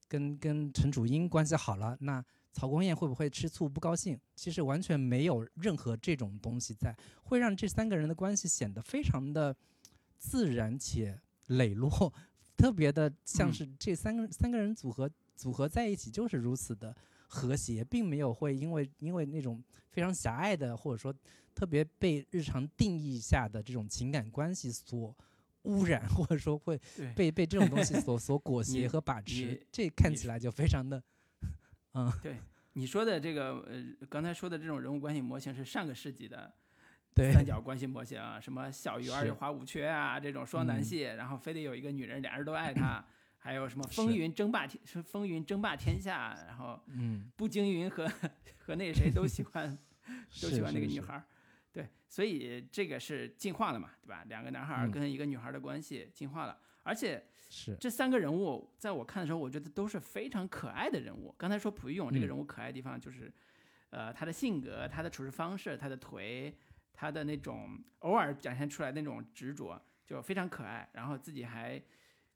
[0.08, 4.18] 跟跟陈楚英关系好了，那曹光彦会不会吃醋不高兴？
[4.34, 9.54] 其实完全没有任何这种东西在，会让这三个人的关系显得非常的
[10.16, 12.12] 自然且磊落，
[12.56, 16.96] 特别的像嗯是这三个、三个人组合组合在一起就是如此的
[17.28, 21.14] 和谐，并没有会因为因为那种非常狭隘的或者说
[21.58, 25.12] 特别被日常定义下的这种情感关系所
[25.62, 26.80] 污染， 或者说会
[27.16, 31.02] 被被这种东西 所所裹挟和把持，这看起来就非常的，
[31.94, 32.36] 嗯，对，
[32.74, 36.54] 你说的这个呃，刚才说的这种人物关系模型是上个世纪的
[37.12, 40.84] 对三角关系模型啊，什么小鱼儿是有花无缺啊，这种双男嗯。
[40.84, 43.04] 系，然后非得有一个女人，俩人都爱他，
[43.36, 48.08] 还有什么风云争霸天，是风云争霸天下，然后嗯，步惊云和
[48.56, 49.76] 和那谁都喜欢
[50.40, 51.24] 都喜欢那个女孩儿，
[51.72, 54.24] 对，所以这个是进化了嘛，对吧？
[54.28, 61.34] 两个男孩跟一个女孩儿的关系进化了，而且是这三个人物在我看的时候，我觉得都是非常可爱的人物。
[61.38, 63.32] 刚才说溥仪勇这个嗯人物可爱的地方，就是
[63.90, 66.56] 呃，他的性格、他的处事方式、他的腿、
[66.92, 70.88] 他的那种偶尔展现出来那种执着，就非常可爱。
[70.94, 71.80] 然后自己还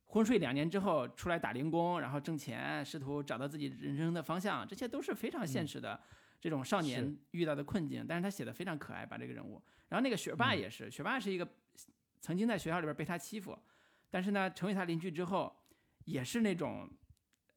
[0.06, 5.98] 昏睡两年之后出来打零工，然后挣钱，试图找到自己人生的方向，这些都是非常现实的
[6.42, 8.04] 这种少年遇到的困境。
[8.06, 9.62] 但是他写的非常可爱，把这个人物。
[9.88, 11.48] 然后那个学霸也是，学霸是一个
[12.20, 13.58] 曾经在学校里边被他欺负，
[14.10, 15.54] 但是呢，成为他邻居之后，
[16.04, 16.90] 也是那种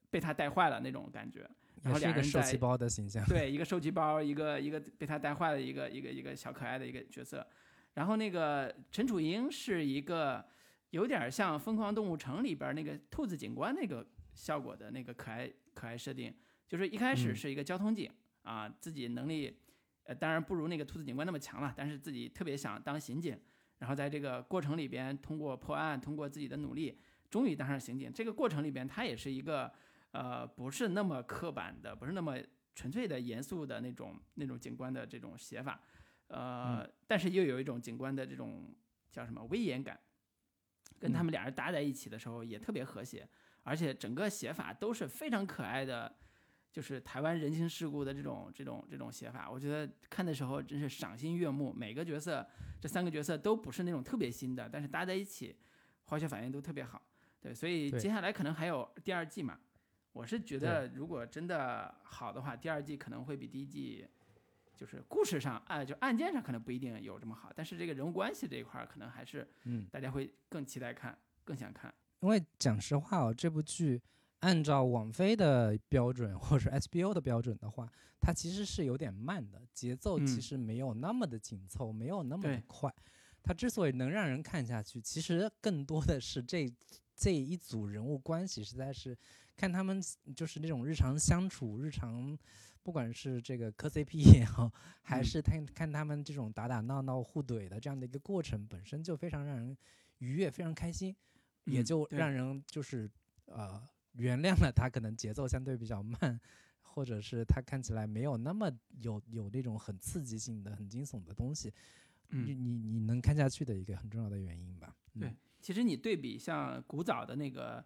[0.10, 1.50] 被他带坏了那种感觉。
[1.84, 7.46] 然后两个人受气包的形象，对，一个受气包，一个一个被他带坏的一个一个一个小可爱的一个角色。
[7.94, 10.44] 然后那个陈楚英是一个
[10.90, 16.34] 有点像《疯狂动物城》里边那个兔子警官那个效果的那个可爱可爱设定，
[16.68, 18.12] 就是一开始是一个交通警
[18.46, 19.60] 啊，自己能力
[20.04, 23.38] 呃当然不如那个兔子警官那么强了，但是自己特别想当刑警。
[23.80, 26.98] 然后在这个过程里边，通过破案，通过自己的努力，
[27.30, 28.14] 终于当上刑警。
[28.14, 29.70] 这个过程里边，他也是一个。
[30.12, 32.38] 呃，不是那么刻板的，不是那么
[32.74, 35.78] 纯粹的严肃的那种那种警官的这种写法，
[36.28, 38.74] 呃，但是又有一种警官的这种
[39.12, 40.00] 叫什么威严感，
[41.02, 43.28] 跟他们俩人搭在一起的时候也特别和谐，
[43.64, 46.16] 而且整个写法都是非常可爱的，
[46.76, 51.72] 就是台湾人情世故的这种这种这种写法，我觉得看的时候真是赏心悦目。
[51.72, 52.46] 每个角色，
[52.82, 55.56] 这三个角色都不是那种特别新的，但是搭在一起，
[56.04, 57.02] 化学反应都特别好。
[57.40, 59.58] 对，所以接下来可能还有第二季嘛。
[60.12, 64.06] 我是觉得，如果真的好的话，第二季可能会比第一季，
[64.76, 71.94] 就是故事上，哎，就案件上可能不一定有这么好，但是这个人物关系这一块儿，可能还是，嗯，大家会更期待看，更想看。
[72.20, 74.02] 因为讲实话哦，这部剧
[74.46, 82.94] 按照网飞的标准或者 HBO 的标准的话，它其实是有点慢的，节奏其实没有那么的紧凑，没有那么的快。
[83.42, 86.72] 它之所以能让人看下去，其实更多的是这
[87.16, 89.18] 这一组人物关系实在是。
[89.58, 90.04] 看他们
[90.36, 92.38] 就是那种日常相处，日常
[92.84, 94.70] 不管是这个磕 CP 也好，
[95.02, 99.78] 还是看看他们这种打打闹闹互怼的这样的一个过程，本身就非常让人
[100.18, 101.16] 愉悦，非常开心，
[101.64, 103.10] 也就让人就是
[103.46, 103.82] 呃
[104.18, 106.40] 原谅了他可能节奏相对比较慢，
[106.82, 111.74] 或者是他看起来没有那么有有那种很刺激性的、很惊悚的东西，
[112.30, 114.96] 你你你能看下去的一个很重要的原因吧？
[115.20, 117.84] 对，其实你对比像古早的那个。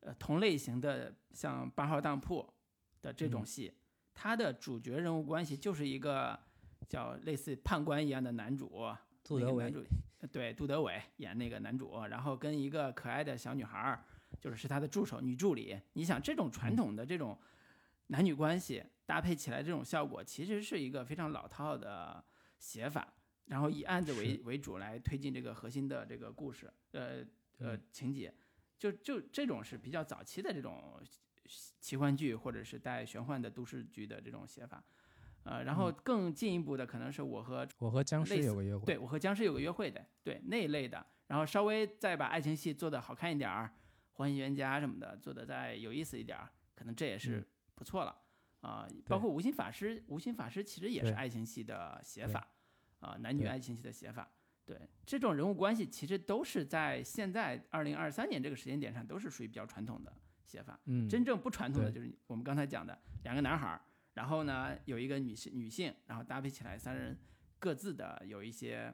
[0.00, 2.46] 呃，同类型的像八号当铺
[3.02, 3.72] 的这种戏，
[4.14, 6.38] 它的主角人物关系就是一个
[6.86, 8.70] 叫类似判官一样的男主，
[9.24, 9.74] 杜德伟，
[10.30, 14.04] 对，杜德伟演那个男主，然后跟一个可爱的小女孩儿，
[14.40, 15.78] 就是是他的助手女助理。
[15.92, 17.38] 你想这种传统的这种
[18.08, 22.24] 男女关系搭配起来这种效果，其实是一个非常老套的
[22.58, 23.12] 写法，
[23.46, 27.24] 然后以案子为为主来推进这个核心的这个故事，呃
[27.58, 28.32] 呃情节。
[28.78, 31.00] 就就这种是比较早期的这种
[31.80, 34.84] 奇幻剧，或者是带玄幻的都市剧的这种写法，
[35.44, 43.72] 呃，然后更进一步的可能是我和我和僵尸有个约会，对我和僵尸有个约会的，对那一类的，然后稍微再把爱情戏做的好看一点儿，
[44.16, 48.16] 欢喜冤家什么的做的再有意思一点儿，可能这也是不错了
[48.60, 48.88] 啊。
[49.06, 52.48] 包括无心法师，无心法师其实也是爱情戏的写法
[53.00, 54.28] 啊，男女爱情戏的写法。
[54.64, 60.12] 对这种人物关系，其实都是在现在二零二三年这个时间点上，都是属于比较传统的
[60.44, 60.80] 写法。
[60.86, 63.80] 嗯，真正不传统的就是我们刚才讲的两个男孩儿，
[64.14, 67.16] 然后呢有一个女性女性，然后搭配起来三人
[67.60, 68.92] 各自的有一些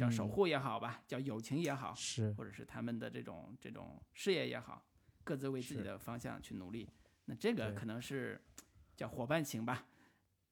[0.00, 4.84] 叫守护也好吧，叫友情也好，是或者是他们的这种这种事业也好，
[5.22, 6.88] 各自为自己的方向去努力。
[7.26, 8.40] 那这个可能是
[8.96, 9.86] 叫伙伴情吧，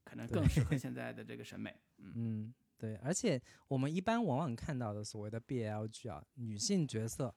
[0.05, 1.75] 可能更适合 现在的这个审美。
[1.99, 2.53] 嗯。
[2.81, 7.35] 对，而且我们一般往往看到的所谓的 BLG 啊，女性角色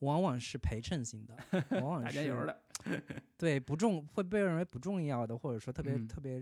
[0.00, 1.36] 往往是陪衬型的，
[1.80, 2.56] 往往是
[3.36, 6.40] 对不重会被认为不重要的，或者说特别特别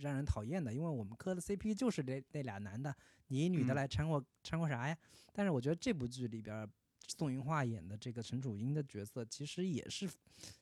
[0.00, 2.94] 让人讨厌的，因为我们磕的 CP 就是那那俩男的，
[3.28, 4.96] 你一女的来掺和掺和啥呀？
[5.32, 6.68] 但是我觉得这部剧里边
[7.08, 10.08] 宋云桦演的这个陈楚英的角色，其实也是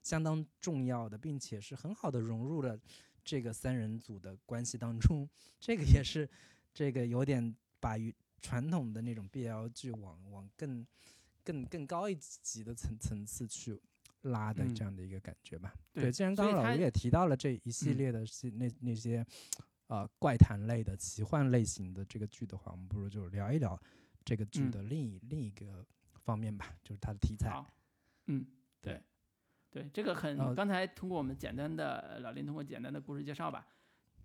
[0.03, 2.79] 相当重要的，并且是很好的融入了
[3.23, 6.29] 这个三人组的关系当中，这个也是。
[6.73, 7.97] 这个有点把
[8.41, 10.87] 传统的那种 BL 剧往往更
[11.51, 13.81] 更更高一级的层层次去
[14.23, 15.75] 拉的这样的一个感觉吧。
[15.93, 19.27] 对，既然刚刚老吴也提到了这一系列的系那那些
[19.89, 23.81] 呃怪谈类的奇幻类型的这个剧的话，我们不如就聊一聊
[24.25, 25.85] 这个剧的另一另一个
[26.25, 27.53] 方面吧，就是它的题材。
[28.27, 28.47] 嗯，
[28.81, 29.03] 对，
[29.71, 33.67] 对，这个很刚才通过我们简单的老林通过简单的故事介绍吧，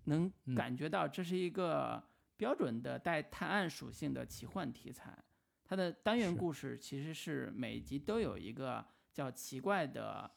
[0.04, 2.02] 能感觉到这是一个。
[2.38, 5.24] 标准的带探案属性的奇幻题材，
[5.66, 10.30] 它的单元故事其实是每集都有一个叫奇怪的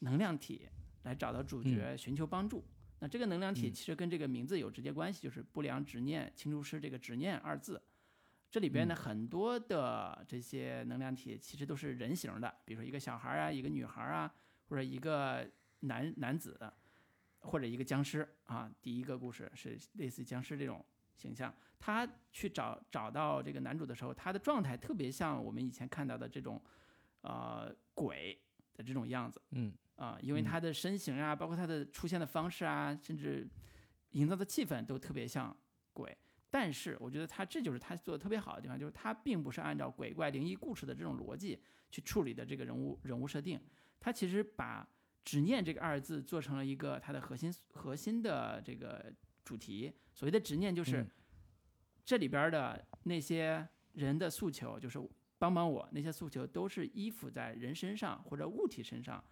[0.00, 0.68] 能量体
[1.04, 2.64] 来找到主角寻求帮助。
[2.98, 7.80] 那这个能量体嗯其实跟这个名字有直接关系，就是不良执念清除师这个执念二字。
[8.50, 14.34] 这里边呢，嗯很多的这些能量体其实都是人形的，比如说一个小孩儿啊，一个女孩儿啊，
[14.66, 15.48] 或者一个
[15.80, 16.58] 男男子，
[17.38, 18.70] 或者一个僵尸啊。
[18.82, 20.84] 第一个故事是类似僵尸这种
[21.16, 26.62] 形象，他去找找到这个男主的时候，他的状态特别像我们以前看到的这种
[27.22, 28.40] 呃鬼
[28.74, 29.40] 的这种样子。
[29.50, 33.48] 嗯啊、因为嗯他的身形啊，包括他的出现的方式啊，甚至
[34.12, 35.56] 营造的气氛都特别像
[35.92, 36.16] 鬼。
[36.50, 43.60] 但是我觉得他这就是他做的特别好的地方，就是他并不是按照鬼怪灵异故事的这种逻辑去处理的这个人物人物设定，
[44.00, 44.86] 他其实把
[45.24, 49.12] 执念这个二字做成了一个它的核心核心的这个
[49.44, 49.92] 主题。
[50.12, 51.10] 所谓的执念就是嗯
[52.04, 55.00] 这里边的那些人的诉求，就是
[55.38, 59.22] 帮帮我，那些诉求都是依附在人身上或者物体身上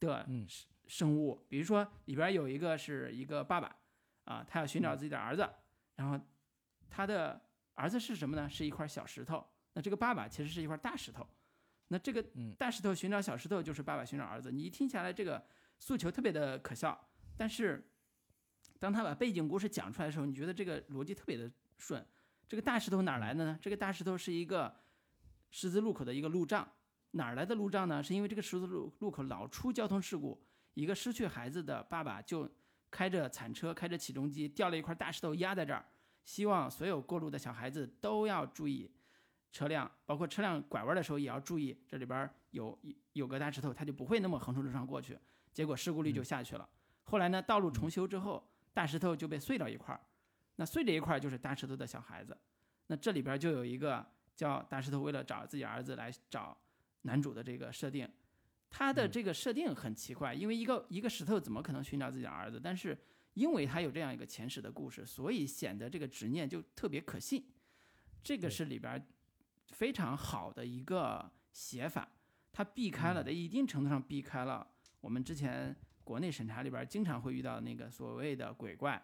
[0.00, 1.44] 的嗯生生物。
[1.48, 3.76] 比如说里边有一个是一个爸爸
[4.24, 5.48] 啊，他要寻找自己的儿子，
[5.96, 6.20] 然后
[6.90, 7.40] 他的
[7.74, 8.48] 儿子是什么呢？
[8.48, 9.44] 是一块小石头。
[9.72, 11.26] 那这个爸爸其实是一块大石头。
[11.88, 14.50] 那这个嗯大石头寻找小石头，就是爸爸寻找儿子。
[14.50, 15.44] 你一听下来这个
[15.78, 17.86] 诉求特别的可笑，但是
[18.84, 22.06] 当他把背景故事讲出来的时候，你觉得这个逻辑特别的顺。
[22.46, 23.58] 这个大石头哪儿来的呢？
[23.58, 24.76] 这个大石头是一个
[25.48, 26.70] 十字路口的一个路障，
[27.12, 28.02] 哪儿来的路障呢？
[28.02, 30.38] 是因为这个十字路路口老出交通事故，
[30.74, 32.46] 一个失去孩子的爸爸就
[32.90, 35.82] 开着铲车，开着起重机，掉了一块大石头压在这儿，
[36.26, 38.92] 希望所有过路的小孩子都要注意
[39.50, 42.78] 车辆，包括车辆拐弯的时候也要注意，这里边儿有
[43.14, 45.18] 有个大石头，它就不会那么横冲直撞过去，
[45.54, 46.68] 结果事故率就下去了。
[47.04, 50.00] 后来呢，道路重修之后，大石头就被碎到一块儿，
[50.56, 52.36] 那碎这一块儿就是大石头的小孩子。
[52.88, 54.04] 那这里边儿就有一个
[54.36, 56.54] 叫大石头为了找自己儿子来找
[57.02, 58.06] 男主的这个设定，
[58.68, 62.60] 他的嗯这个设定很奇怪，因为一个一个石头怎么可能寻找自己的儿子？
[62.62, 62.98] 但是
[63.34, 67.48] 因为他有这样一个前世的故事，所以显得这个执念就特别可信。
[68.22, 69.02] 这个是里边儿
[69.68, 72.08] 非常好的一个写法，
[72.52, 74.66] 它避开了，嗯在一定程度上避开了
[75.00, 75.74] 我们之前
[76.04, 79.02] 国内审查里边经常会遇到那个所谓的鬼怪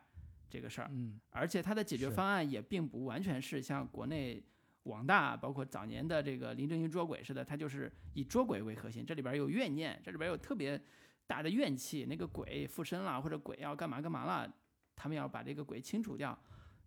[0.48, 0.88] 这个事儿。
[0.92, 4.40] 嗯而且它的解决方案也并不完全是像国内
[4.84, 10.80] 网大，包括早年的这个林正英捉鬼似的，它就是以捉鬼为核心，这里边有怨念，这里边有特别
[11.26, 14.52] 大的怨气，那个鬼附身了，或者鬼要干嘛干嘛了，
[14.96, 16.38] 他们要把这个鬼清除掉。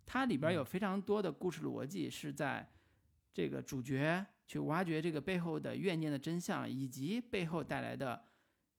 [0.05, 2.67] 它里边有非常多的故事逻辑是在
[3.33, 8.21] 这个主角去挖掘这个背后的怨念的真相，以及背后带来的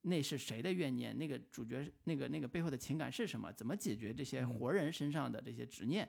[0.07, 6.09] 那是谁的怨念，那个主角那个那个背后的情感是什么，怎么解决这些嗯活人身上的这些执念。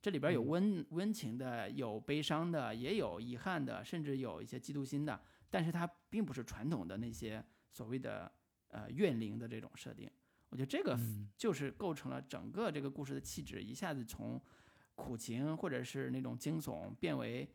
[0.00, 5.20] 这里边有嗯温温情的，有悲伤的，也有遗憾的，甚至有一些嫉妒心的。
[5.50, 8.30] 但是它并不是传统的那些所谓的
[8.68, 10.10] 呃怨灵的这种设定。
[10.50, 14.40] 我觉得这个嗯就是构成了整个这个故事的气质，一下子从
[14.94, 17.48] 苦情或者是那种惊悚变为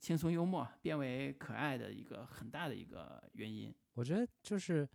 [0.00, 3.72] 轻松幽默，变为可爱的一个很大的一个原因。
[3.94, 4.88] 我觉得就是，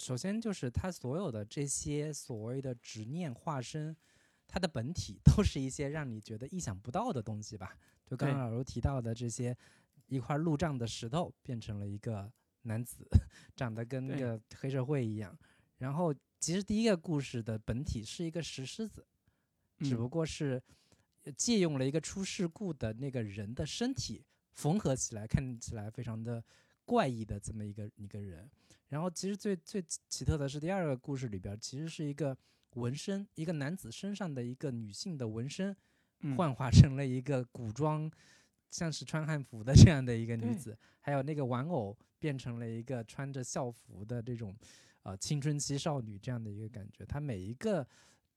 [0.00, 3.94] 首先就是他所有的这些所谓的执念化身，
[4.48, 7.76] 它的本体都是一些让你觉得意想不到的东西吧。
[8.06, 9.56] 就刚刚老卢提到的这些，
[10.06, 12.32] 一块路障的石头变成了一个
[12.62, 13.06] 男子，
[13.54, 15.38] 长得跟那个黑社会一样。
[15.76, 19.06] 然后其实第一个故事的本体是一个石狮子，
[19.78, 20.60] 只嗯不过是
[21.22, 26.42] 呃借用了一个出事故的那个人的身体缝合起来，看起来非常的
[26.90, 28.50] 怪异的这么一个一个人。
[28.88, 32.36] 然后其实最最奇特的是第二个故事里边儿，其实是一个
[32.74, 35.76] 纹身，一个男子身上的一个女性的纹身，
[36.22, 38.10] 嗯幻化成了一个古装，
[38.68, 44.52] 像是穿汉服的这样的一个女子，还有那个玩偶变成了一个穿着校服的这种
[45.04, 47.06] 呃青春期少女这样的一个感觉。
[47.06, 47.86] 它每一个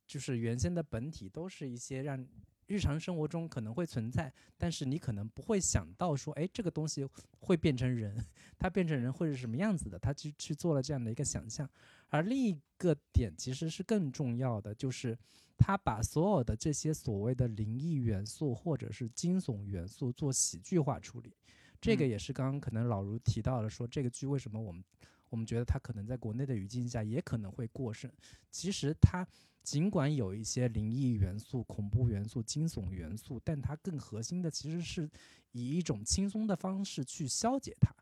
[0.05, 2.23] 就是原先的本体都是一些让
[2.67, 7.07] 日常生活中可能会存在，但是你可能不会想到说，哎，这个东西
[7.39, 8.25] 会变成人，
[8.57, 9.99] 它变成人会是什么样子的？
[9.99, 11.69] 他去去做了这样的一个想象。
[12.09, 15.17] 而另一个点其实是更重要的，就是
[15.57, 21.33] 他把所有的这些所谓的灵异元素或者是惊悚元素做喜剧化处理。
[21.81, 24.83] 这个嗯也是刚刚可能老卢提到了，说这个剧为什么我们
[25.29, 28.09] 我们觉得它可能在国内的语境下也可能会过剩。
[28.51, 29.27] 其实它
[29.63, 35.09] 尽管有一些灵异元素、恐怖元素、惊悚元素，但它更核心的其实是
[35.53, 37.93] 以一种轻松的方式去消解它。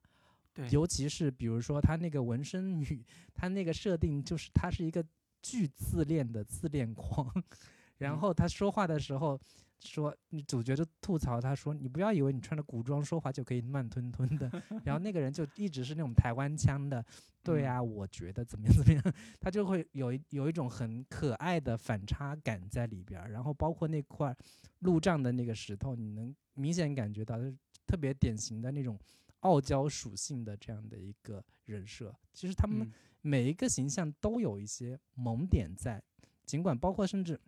[0.53, 5.05] 对尤其是比如说他那个纹身女，她那个设定就是她是一个
[5.41, 7.31] 巨自恋的自恋狂，
[7.97, 9.39] 然嗯后她说话的时候，
[9.83, 14.49] 说，你主角就吐槽他说：“你不要以为你穿着古装说话就可以慢吞吞的。”
[14.85, 17.03] 然后那个人就一直是那种台湾腔的，
[17.43, 23.31] 对啊，我觉得怎么样怎么样，他就会有一有一种很可爱的反差感在里边儿。
[23.31, 24.35] 然后包括那块
[24.79, 27.57] 路障的那个石头，你能明显感觉到，就是
[27.87, 28.99] 特别典型的那种
[29.39, 32.15] 傲娇属性的这样的一个人设。
[32.33, 36.01] 其实他们嗯每一个形象都有一些萌点在，
[36.45, 37.39] 尽管包括甚至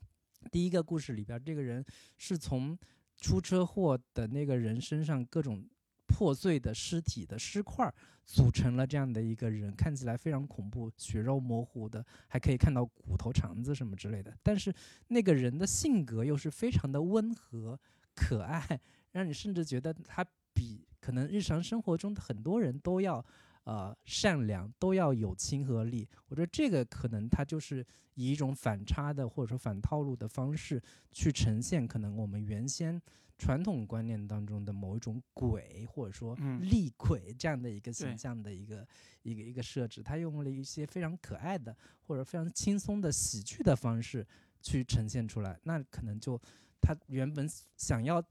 [0.51, 1.83] 第一个故事里边，这个人
[2.17, 2.77] 是从
[3.17, 5.67] 出车祸的那个人身上各种
[6.07, 7.91] 破碎的尸体的尸块
[8.25, 14.35] 组成了这样的一个人，看起来非常恐怖，血肉模糊的，还可以看到骨头肠子什么之类的。
[14.43, 14.73] 但是
[15.07, 17.79] 那个人的性格又是非常的温和
[18.15, 18.79] 可爱，
[19.11, 23.25] 让你甚至觉得他比可能日常生活中的很多人都要。
[23.65, 27.85] 呃，善良都要有亲和力，我觉得这个可能它就是
[28.15, 33.01] 以一种反差的或者说反套路的方式去呈现，可能我们原先
[33.37, 36.59] 传统观念当中的某一种鬼或者说嗯。
[36.61, 38.85] 厉鬼这样的一个形象的一个
[39.21, 44.27] 一个一个设置，他用了一些非常可爱的或者非常轻松的喜剧的方式
[44.61, 46.37] 去呈现出来，那可能就
[46.81, 48.21] 他原本想要。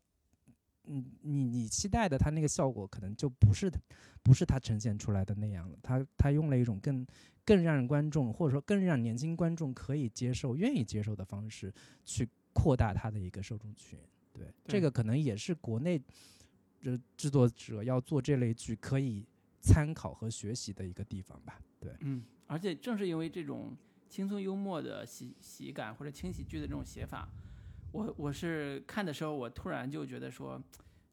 [0.85, 3.71] 嗯，你你期待的他那个效果可能就不是
[4.23, 5.79] 不是他呈现出来的那样了。
[5.83, 7.07] 他他用了一种更
[7.45, 11.73] 更让观众或者说更让年轻观众可以接受、愿意接受的方式
[12.05, 13.99] 去扩大他的一个受众群。
[14.33, 16.01] 对，这个可能也是国内
[16.81, 19.25] 这制作者要做这类剧可以
[19.61, 21.61] 参考和学习的一个地方吧。
[21.79, 23.77] 对，嗯，而且正是因为这种
[24.09, 27.29] 轻松幽默的喜喜感或者轻喜剧的这种写法，
[27.93, 30.61] 我我是看的时候，我突然就觉得说，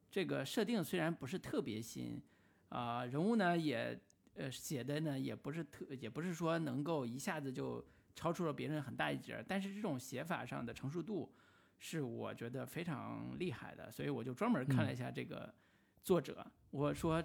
[0.09, 2.21] 这个设定虽然不是特别新，
[2.69, 3.99] 啊、人物呢也
[4.35, 11.29] 呃写的呢也不是特，也不是说能够一下子就超出了别人很大一截儿，但是这种写法上的成熟度
[11.77, 15.53] 是我觉得非常厉害的，所以我就专门看了一下这个
[16.01, 17.21] 作者，我说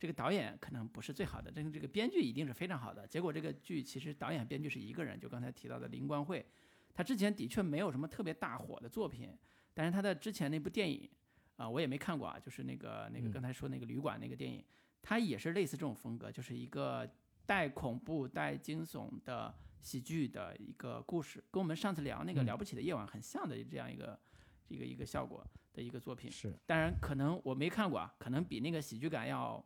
[0.00, 3.06] 这个导演可能不是最好的，但是这个编剧一定是非常好的。
[3.06, 6.44] 结果这个剧其实导演编剧是一个人，就刚才提到的林光慧，
[6.96, 9.28] 他之前的确没有什么特别大火的作品，
[9.74, 11.06] 但是他的之前那部电影
[11.56, 14.64] 啊、我也没看过啊，就是那个那个嗯刚才说那个旅馆那个电影，
[15.02, 17.06] 它也是类似这种风格，就是一个
[17.44, 24.18] 带恐怖带惊悚的喜剧的一个故事，跟我们上次聊那个《嗯了不起的夜晚》很像的这样一个
[24.68, 26.30] 一个一个效果的一个作品。
[26.30, 29.64] 是，当然，可能我没看过啊，可能比那个喜剧感要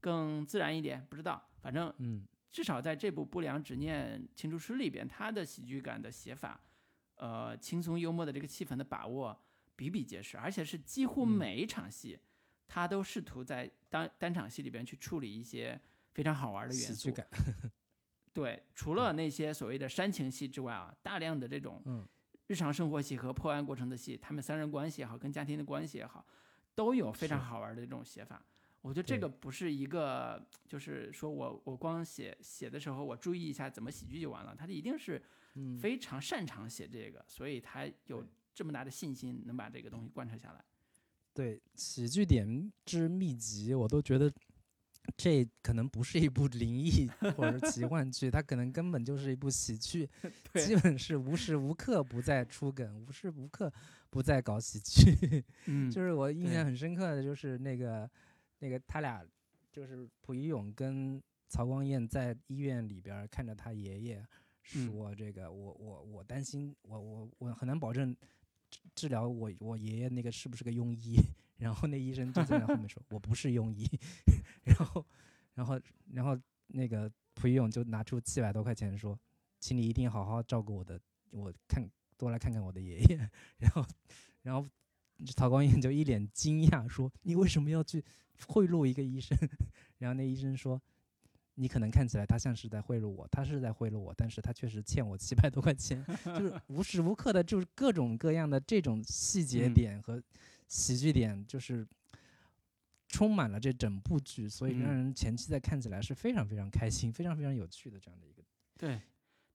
[0.00, 1.42] 更自然一点，不知道。
[1.60, 6.58] 反正嗯至少在这部《不良执念清除师》里边，他的喜剧感的写法，
[7.16, 9.38] 呃，轻松幽默的这个气氛的把握
[9.74, 12.18] 比比皆是，而且是几乎嗯每一场戏，
[12.66, 15.80] 他都试图在单单场戏里边去处理一些
[16.12, 16.94] 非常好玩的元素。
[16.94, 17.26] 喜剧感，
[18.32, 22.06] 对， 除了那些所谓的煽情戏之外啊，大量的这种嗯
[22.46, 26.24] 日常生活戏和破案过程的戏，他们三人关系也好，跟家庭的关系也好，
[26.74, 28.42] 都有非常好玩的这种写法。
[28.82, 34.54] 我觉得这个不是一个，就是说我我光写写的时候，我注意一下怎么喜剧就完了。
[34.56, 35.20] 它一定是
[35.56, 40.64] 嗯，非常擅长写这个，所以他有这么大的信心能把这个东西贯彻下来。
[41.34, 44.32] 对，喜剧点之秘籍，我都觉得
[45.16, 50.08] 这可能不是一部灵异 或者是奇幻剧，它可能根本就是一部喜剧，
[50.64, 53.72] 基本是无时无刻不在出梗，无时无刻
[54.08, 55.44] 不在搞喜剧。
[55.66, 58.10] 嗯 就是我印象很深刻的就是那个
[58.58, 59.22] 那个他俩，
[59.70, 64.26] 就是蒲一勇跟曹光彦在医院里边儿看着他爷爷嗯
[64.66, 68.14] 说：“这个我我我担心，我我我很难保证
[68.70, 71.16] 治治疗我我爷爷那个是不是个庸医。
[71.58, 73.88] ”然后那医生就在那后面说： “我不是庸医。”
[74.64, 75.06] 然后
[75.54, 75.80] 然后
[76.12, 79.18] 然后那个蒲一勇就拿出七百多块钱说
[79.60, 81.00] ：“请你一定好好照顾我的，
[81.30, 83.86] 我看多来看看我的爷爷。”然后
[84.42, 84.68] 然后
[85.34, 88.04] 曹光彦就一脸惊讶说：“你为什么要去
[88.48, 89.36] 贿赂一个医生？”
[89.98, 90.80] 然后那医生说
[91.58, 96.04] ：“你可能看起来他像是在贿赂我，他是在贿赂我，但是他确实欠我七百多块钱。
[96.24, 100.22] ”就是无时无刻的，就是各种各样的这种细节嗯点和
[100.68, 101.86] 喜剧点，就是
[103.08, 108.42] 充满了这整部剧，所以让嗯人前期在看起来是非常非常开心、非常非常有趣的这样的一个。
[108.76, 109.00] 对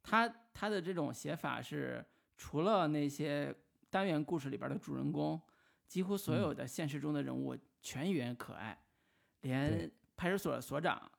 [0.01, 2.03] 他他的这种写法是，
[2.35, 3.55] 除了那些
[3.91, 5.39] 单元故事里边的主人公，
[5.87, 8.75] 几乎所嗯有的现实中的人物全员可爱，
[9.41, 11.11] 连派出所所长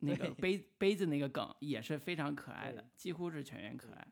[0.00, 4.06] 那个杯杯子那个梗也是非常可爱的，几乎是全员可爱。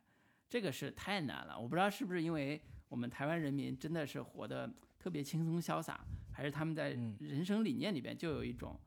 [0.48, 8.78] 这个是太难了，我不知道是不是因为我们台湾人民真的是活得特别轻松潇洒，还是他们在嗯人生理念里边就有一种，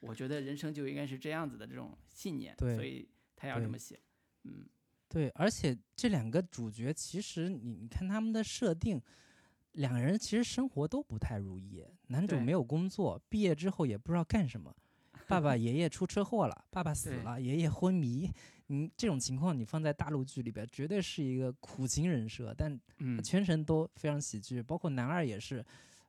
[0.00, 3.98] 我觉得人生就应该是这样子的这种信念，所以他要这么写。
[4.44, 4.64] 嗯，
[5.08, 9.00] 对，而且这两个主角其实你你看他们的设定，
[9.72, 11.84] 两个人其实生活都不太如意。
[12.06, 14.74] 男主没有工作，毕业之后也不知道干什么。
[15.28, 18.28] 爸爸、 爷爷出车祸了，爸爸死了，爷爷昏迷。
[18.70, 24.62] 嗯，这种情况你放在大陆剧里边，绝对是一个苦情人设，但嗯，全程都非常喜剧。
[24.62, 25.64] 包括男二也是，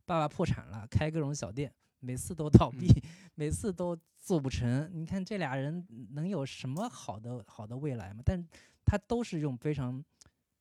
[0.06, 2.88] 爸爸破产了，开各种小店，每次都倒闭，
[3.36, 4.90] 每次都做不成。
[4.94, 8.22] 你看这俩人能有什么好的好的未来吗？
[8.26, 8.46] 但
[8.86, 10.04] 他都是用非常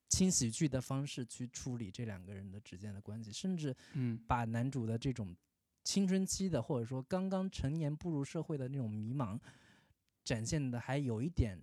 [0.09, 5.35] 轻喜剧的方式去处理这两个人的之间的关系，甚至嗯把男主的这种
[5.89, 9.41] 青春期的或者说刚刚成年步入社会的那种迷茫，
[10.23, 11.59] 展现的还有一点，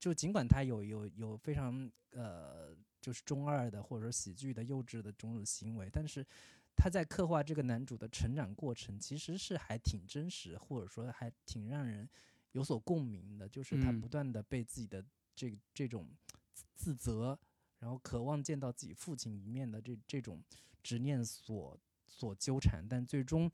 [0.00, 6.26] 就尽管他有有有非常呃就是中二的或者说喜剧的幼稚的种种行为，但是
[6.74, 12.10] 他在刻画这个男主的成长过程，其实是还挺真实，或者说还挺让人
[12.50, 14.00] 有所共鸣的，就是他嗯。
[14.00, 15.04] 不断的被自己的
[15.36, 16.10] 这这种
[16.52, 17.38] 自自责，
[17.78, 20.42] 然后渴望见到自己父亲一面的这这种
[20.82, 21.78] 执念所
[22.14, 23.50] 所纠缠，但最终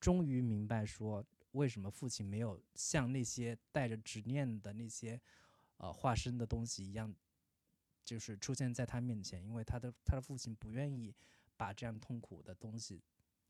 [0.00, 5.18] 终于明白说，为什么父亲没有像那些带着执念的那些
[5.76, 7.14] 呃化身的东西一样，
[8.04, 11.14] 就是出现在他面前，因为他的他的父亲不愿意
[11.56, 13.00] 把这样痛苦的东西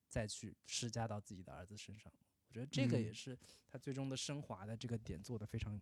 [0.07, 2.13] 再去施加到自己的儿子身上。
[2.49, 5.81] 我觉得这个也嗯是他最终的升华的这个点做的非常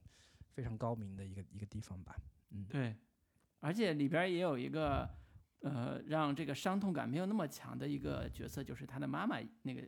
[0.53, 2.16] 非常高明的一个一个地方吧。
[2.51, 2.97] 嗯，对，
[3.61, 5.09] 而且里边也有一个
[5.61, 9.80] 呃，让这个伤痛感没有那么强的一个角色，就是他的妈妈，那个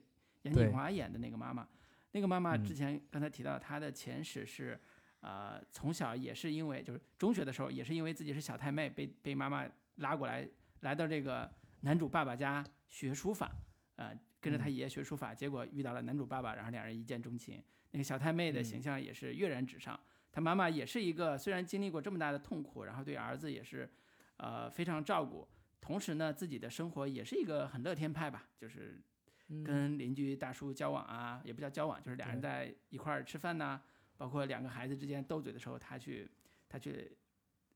[0.42, 1.66] 杨对锦华演的那个妈妈。
[2.12, 4.76] 那个妈妈之嗯前刚才提到她的前史是，
[5.20, 9.64] 呃，从小也是因为就是中学的时候也是因为自己是小太妹，被被妈妈
[9.96, 10.48] 拉过来
[10.80, 11.48] 来到这个
[11.82, 13.52] 男主爸爸家学书法，
[13.94, 17.62] 呃，跟着他嗯爷爷学书法，结果遇到了男主爸爸，然后两人一见钟情。
[17.92, 19.98] 那个小太妹的形嗯象也是跃然纸上。
[20.32, 23.88] 她妈妈也是一个虽然经历过这么大的痛苦，然后对儿子也是，
[24.36, 25.46] 呃，非常照顾，
[25.80, 29.00] 同时呢，自己的生活也是一个很乐天派吧，就是
[29.48, 29.64] 嗯。
[29.64, 33.80] 跟邻居大叔交往啊，也不叫交往，就是俩人在一块儿吃饭呐、
[34.16, 36.30] 包括两个孩子之间斗嘴的时候，他去
[36.68, 37.16] 他去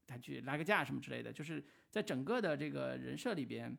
[0.06, 3.76] 他去拉个架什么之类的，就是在整个的这个人设里边，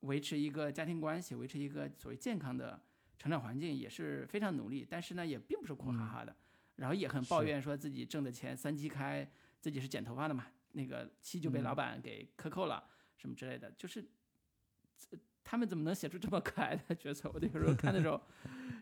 [0.00, 2.80] 维持一个家庭关系，维持一个所谓健康的
[3.18, 6.34] 成长环境也是非常努力，但是呢，也并不是苦哈嗯哈的，
[6.76, 9.30] 然后也很抱怨说自己挣的钱三七开，
[9.60, 11.62] 自己是剪头发的嘛，那个七就被嗯。
[11.62, 12.82] 老板给克扣了，
[13.22, 14.00] 什么之类的，就是。
[15.10, 17.28] 呃他们怎么能写出这么可爱的角色？
[17.34, 18.18] 我有时候看的时候，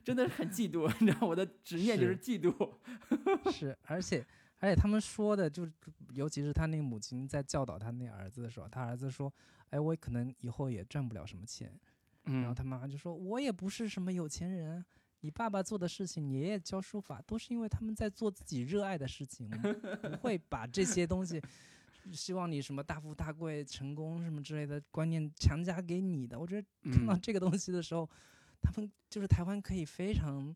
[0.05, 2.70] 真的是很嫉妒， 你知道，我的执念就是是嫉妒。
[3.51, 4.24] 是，而且
[4.59, 5.72] 而且他们说的就是，
[6.12, 9.32] 尤其是他那个母亲在教导他那儿子的时候，他儿子说
[9.70, 11.68] ：“哎，我可能以后也赚不了什么钱。”
[12.24, 14.84] 然后嗯，他妈妈就说：“我也不是什么有钱人，
[15.20, 21.43] 你爸爸做的事情，你爷爷教书法，都是因为他们在做自己热爱的事情，我们不会把这些东西，
[22.12, 28.08] 希望你什么大富大贵、成功什么之类的观念强加给你的。”我觉得看到嗯这个东西的时候，
[28.61, 30.54] 他们就是台湾可以非常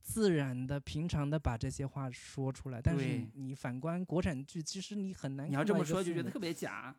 [0.00, 5.48] 自然的、平常的把这些话说出来，但是你反观国产剧，其实你很难。
[5.48, 6.94] 你要这么说，就觉得特别假。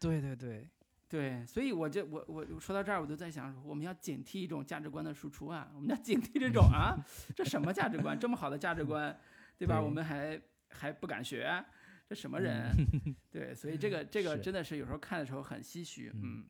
[0.00, 0.68] 对对对，
[1.08, 6.96] 对，所以我就我我我说到这儿，我就在想，我们要警惕一种价值观的输出啊，我们要警惕这种啊，
[7.34, 8.18] 这什么价值观？
[8.18, 9.18] 这么好的价值观，
[9.58, 9.76] 对吧？
[9.78, 11.64] 对我们还还不敢学，
[12.08, 12.74] 这什么人？
[13.30, 16.46] 对，所以这个这个真的是有时候看的时候很唏嘘，嗯。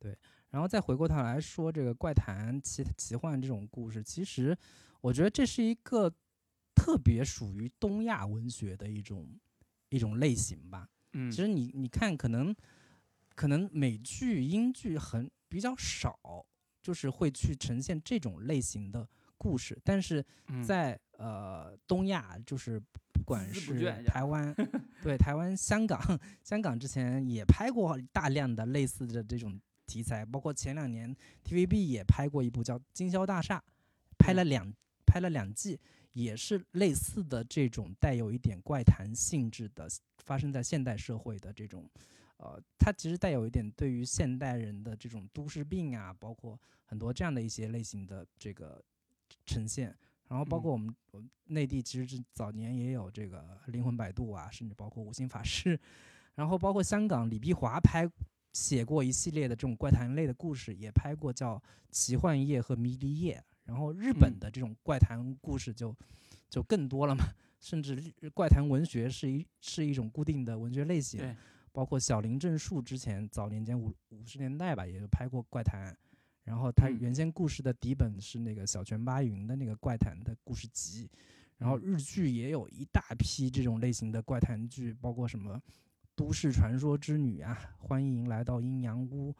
[0.00, 0.16] 对
[0.48, 4.56] 然后再回过头来说这个怪谈、奇奇幻这种故事，其实
[5.02, 6.10] 我觉得这是一个
[6.74, 9.28] 特别属于东亚文学的一种
[9.90, 10.88] 一种类型吧。
[11.12, 12.56] 嗯，其实你你看，可能
[13.36, 16.18] 可能美剧、英剧很比较少，
[16.80, 19.06] 就是会去呈现这种类型的
[19.40, 22.78] 故事，但是嗯在呃东亚，就是
[23.10, 24.54] 不管是台湾，
[25.02, 25.98] 对台湾、香港，
[26.44, 33.58] 香港之前也拍过大量的类似的这种题材，包括前两年 TVB 也拍过一部叫《经销大厦》，
[34.18, 34.70] 拍了两
[35.06, 35.80] 拍了两季，
[36.12, 39.88] 也是类似的这种带有一点怪谈性质的，
[40.18, 41.88] 发生在现代社会的这种。
[42.42, 48.82] 呃，它其实带有一点对于现代人的这种都市病啊，包括很多这样的一些类型的这个
[49.44, 49.94] 呈现。
[50.28, 55.78] 然后包嗯括我们我们内地其实是早年也有这个灵魂摆渡啊，甚至包括无心法师，
[56.36, 58.08] 然后包括香港李碧华拍
[58.52, 61.56] 写过一系列的这种怪谈类的故事，也拍过叫
[61.90, 63.36] 《奇幻夜》和《迷离夜》。
[63.64, 65.94] 然后日本嗯的这种怪谈故事就
[66.48, 67.24] 就更多了嘛，
[67.60, 71.20] 甚至怪谈文学是一是一种固定的文学类型。
[71.20, 71.36] 对，
[71.72, 75.96] 包括小林正树之前早年间五五十年代吧，也有拍过怪谈，
[76.50, 81.08] 然后他嗯原先故事的底本是那个小泉八云的那个怪谈的故事集，
[81.58, 85.62] 然后嗯日剧也有一大批这种类型的怪谈剧，包括什么
[86.16, 89.32] 都市传说之女啊，欢迎来到阴阳屋，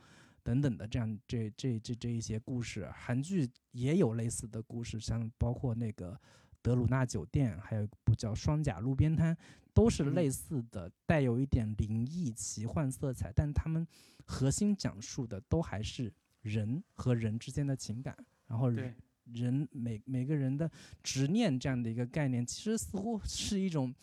[0.44, 2.88] 等等的这样这这这这一些故事。
[2.94, 6.16] 韩剧也有类似的故事，像包括那个
[6.62, 9.34] 德鲁纳酒店，还有一部叫《双甲路边摊》，
[9.74, 13.84] 都是类似的，带有一点灵异奇幻色彩，但他们
[14.24, 18.16] 核心讲述的都还是人和人之间的情感，
[18.46, 18.94] 然后人
[19.32, 20.68] 人每每个人的
[21.02, 23.94] 执念这样的一个概念，其实似乎是一种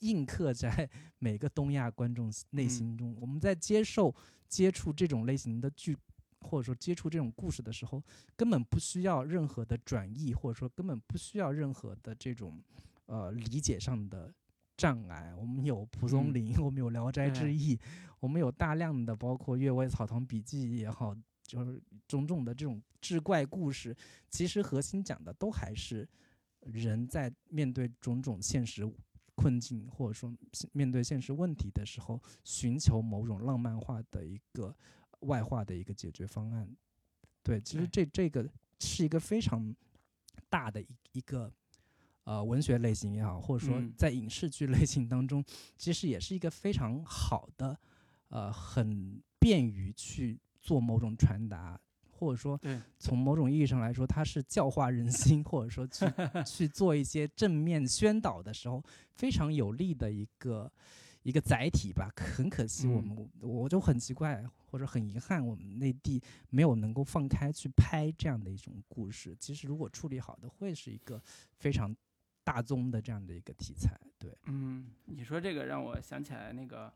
[0.00, 0.88] 印刻在
[1.18, 3.16] 每个东亚观众内心中。
[3.20, 4.14] 我们在接受
[4.46, 5.96] 接触这种类型的剧，
[6.40, 8.00] 或者说接触这种故事的时候，
[8.36, 12.62] 根本不需要任何的转译，或者说根本不需要任何的这种
[13.06, 14.32] 呃理解上的
[14.76, 15.34] 障碍。
[15.34, 17.74] 我们有蒲松嗯龄，我们有《聊斋志对异》，
[18.20, 21.16] 我们有大量的包括《阅微草堂笔记》也好，
[21.46, 23.96] 就是种种的这种志怪故事，
[24.28, 26.08] 其实核心讲的都还是
[26.60, 28.86] 人在面对种种现实
[29.34, 30.34] 困境，或者说
[30.72, 34.74] 面对现实问题的时候，寻求某种浪漫化的一个
[35.20, 36.68] 外化的一个解决方案。
[37.42, 39.74] 对，其实这这个是一个非常
[40.48, 41.52] 大的一一个
[42.24, 45.44] 呃文学类型也好，或者说嗯在影视剧类型当中，
[45.76, 47.78] 其实也是一个非常好的
[48.28, 56.04] 呃很便于去做某种传达，或者说对从某种意义上来说，它是教化人心，或者说去
[56.44, 58.82] 去做一些正面宣导的时候，
[59.14, 60.70] 非常有利的一个
[61.22, 62.10] 一个载体吧。
[62.16, 69.36] 很可惜，我嗯们、我就很奇怪，或者很遗憾，我们内地没有能够放开去拍这样的一种故事。
[69.38, 71.22] 其实如果处理好的，会是一个
[71.58, 71.94] 非常
[72.42, 73.96] 大宗的这样的一个题材。
[74.18, 76.92] 对，嗯，你说这个让我想起来那个，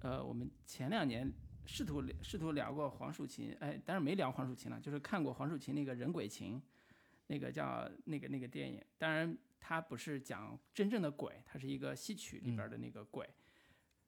[0.00, 1.32] 呃，我们前两年
[1.66, 6.58] 试图试图聊过黄蜀芹，哎，当然没聊黄蜀芹了，就是看过黄蜀芹那个《人鬼情》，
[7.26, 8.82] 那个叫那个那个电影。
[8.96, 13.28] 当然，它不是讲真正的鬼，它是一个戏曲里边的那个鬼。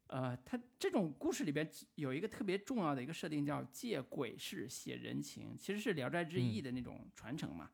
[0.06, 7.70] 呃，它这种故事里边有一个特别重要的一个设定，叫借鬼事写人情，其实是《聊斋志异》的那种传承嘛。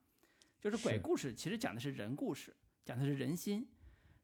[0.61, 3.68] 就是鬼故事其实讲的是人故事，讲的是人心，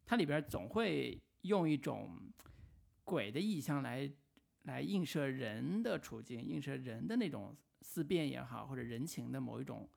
[0.04, 2.18] 它里边总会用一种
[3.04, 4.10] 鬼的意象来
[4.62, 9.88] 来映射人的处境，映射人的那种思辨也好，或者人情的某一种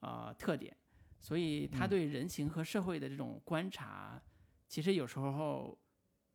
[0.00, 0.76] 呃特点。
[1.20, 4.22] 所以他嗯对人情和社会的这种观察，
[4.68, 5.76] 其实有时候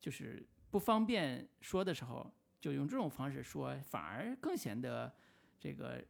[0.01, 5.13] 就是不方便说的时候，就用这种方式说，反而更显得
[5.57, 6.03] 这个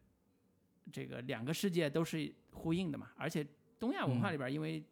[0.91, 3.11] 这个两个世界都是呼应的嘛。
[3.15, 3.45] 而且
[3.79, 4.83] 东亚文化嗯里边，因为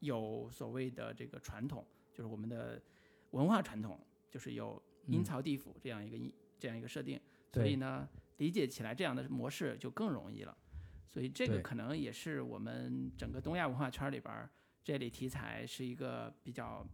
[0.00, 2.82] 有所谓的这个传统，就是我们的
[3.30, 7.20] 文化传统，就是有阴嗯曹地府这样一个一这样一个设定，
[7.52, 10.56] 所以呢，理解起来这样的模式就更容易了。
[11.10, 14.50] 所以这个可能也是我们整个东亚文化圈里边儿
[14.82, 16.84] 这类题材是一个比较，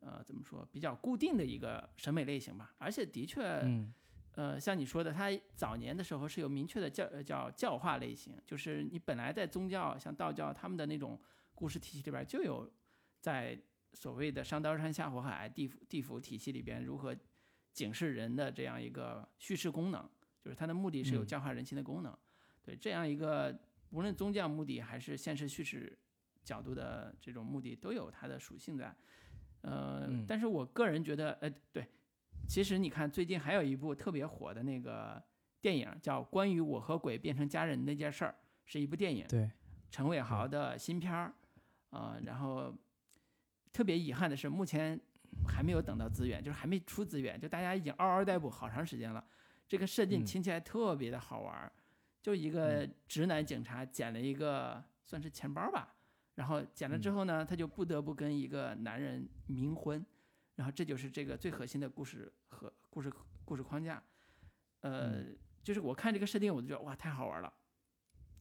[0.00, 2.74] 呃，怎么说，比较固定的一个审美类型吧。
[2.78, 3.94] 而且的确，嗯
[4.32, 11.20] 呃，像你说的，它早年的时候是有明确的教呃叫教化类型，就是你本来在宗教像道教他们的那种
[11.54, 12.68] 故事体系里边儿就有
[13.20, 13.56] 在
[13.92, 17.16] 所谓的上刀山下火海地府地府体系里边如何
[17.74, 20.08] 警示人的这样一个叙事功能，
[20.40, 22.16] 就是它的目的是有嗯教化人心的功能。
[22.62, 23.54] 对这样一个
[23.90, 25.98] 无论宗教目的还是现实叙事
[26.42, 28.94] 角度的这种目的，都有它的属性在。
[29.62, 31.86] 呃，嗯但是我个人觉得，呃，对，
[32.46, 35.22] 其实你看最近还有一部特别火的那个
[35.60, 38.30] 电影，叫《关于我和鬼变成家人那件事儿》，
[38.64, 39.50] 是一部电影，对，
[39.90, 41.34] 陈伟豪的新片儿，
[41.90, 42.74] 啊、然后
[43.72, 45.00] 特别遗憾的是，目前
[45.46, 49.24] 还没有等到资源，就是还没出资源，就大家已经嗷嗷待哺好长时间了。
[49.66, 51.72] 这个设定嗯听起来特别的好玩儿，
[52.20, 55.94] 就一个直男警察捡了一个算是钱包吧，
[56.34, 60.04] 然后捡了之后呢，他就不得不跟一个男人冥婚，
[60.56, 63.12] 然后这就是这个最核心的故事和故事
[63.44, 64.02] 故事框架。
[64.80, 65.24] 呃，
[65.62, 67.52] 就是我看这个设定，我就觉得哇，太好玩了。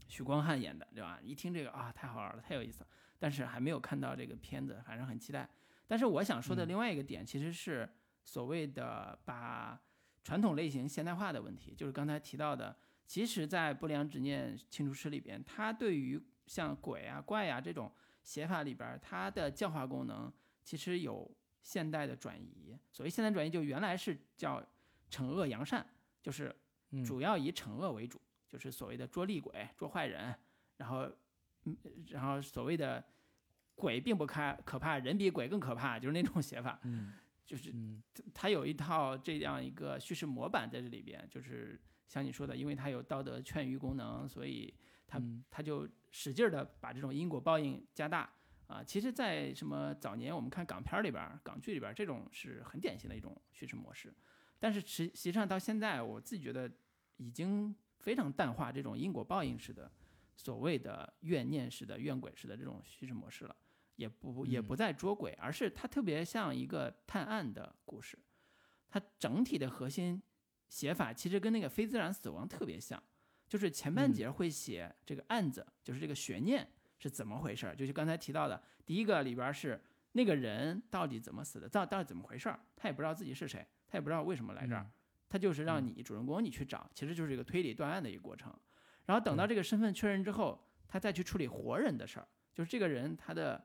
[0.10, 1.20] 许光汉演的，对吧？
[1.24, 2.88] 一听这个啊，太好玩了，太有意思了。
[3.18, 5.50] 但是还没有看到这个片子，反正很期待。
[5.94, 7.88] 但是我想说的嗯另外一个点，其实是
[8.24, 9.80] 所谓的把
[10.24, 12.76] 传统类型现代化的问题，就是刚才提到的，
[13.06, 20.34] 其实，在《不良执念清除师》里边，它对于像鬼啊、怪啊这种写法里边，它的教化功能
[20.64, 21.30] 其实有
[21.62, 22.76] 现代的转移。
[22.92, 24.66] 所谓现代转移，就原来是叫
[25.12, 25.86] 惩恶扬善，
[26.24, 26.56] 就是
[26.90, 28.20] 嗯主要以惩恶为主，
[28.50, 30.36] 就是所谓的捉厉鬼、捉坏人，
[30.78, 31.08] 然后，
[31.66, 31.78] 嗯，
[32.08, 33.06] 然后所谓的
[33.76, 37.14] 鬼并不开可怕，人比鬼更可怕，就是那种写法，嗯
[37.46, 38.02] 就是嗯
[38.34, 44.74] 它有一套这样一个叙事模板在这里边，就是像你说的，因为它有道德劝喻功能，所以
[45.06, 48.30] 它嗯它就使劲的把这种因果报应加大
[48.68, 48.84] 啊。
[48.84, 54.14] 其实，在什么早年我们看港片儿里边儿、港剧里边儿，这种是很典型的一种叙事模式。
[54.60, 56.72] 但是实实际上到现在，我自己觉得
[57.18, 59.92] 已经非常淡化这种因果报应式的
[60.36, 63.56] 所谓的怨念式的怨鬼式的这种叙事模式了，
[63.96, 68.18] 也不也不再捉鬼，而是它特别像一个探案的故事，
[68.90, 70.22] 它整体的核心
[70.70, 73.02] 写法其实跟那个非自然死亡特别像，
[73.48, 76.68] 就是前半节会写这个案子，就是这个悬念
[76.98, 79.80] 是怎么回事儿，就是刚才提到的第一个里边是
[80.14, 84.90] 那个人到底怎么死的，到到底怎么回事儿，他也不知道自己是谁，他也不知道为什么来这儿。
[85.30, 88.56] 他就是让你主人公你去找，其实就是一个推理断案的一个过程。
[89.06, 93.64] 然后等到这个身份确认之后，他再去处理活人的事儿，就是这个人他的，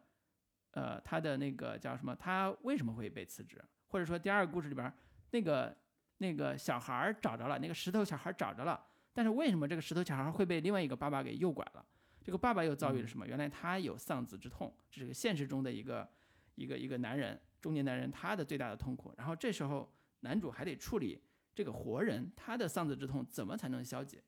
[0.73, 2.15] 呃，他的那个叫什么？
[2.17, 3.63] 他为什么会被辞职？
[3.87, 4.93] 或者说第二个故事里边
[5.31, 5.77] 那个
[6.19, 11.85] 那个小孩找着了，那个石头小孩找着了，但是为什么这个石头小孩会被另外一个爸爸给诱拐了？
[12.25, 13.27] 这个爸爸又遭遇了什么？
[13.27, 16.09] 原来他有丧子之痛，这是个现实中的一个
[16.57, 19.15] 一个一个男人，中年男人他的最大的痛苦。
[19.17, 21.23] 然后这时候男主还得处理。
[21.55, 24.23] 这个活人他的丧子之痛怎么才能消解？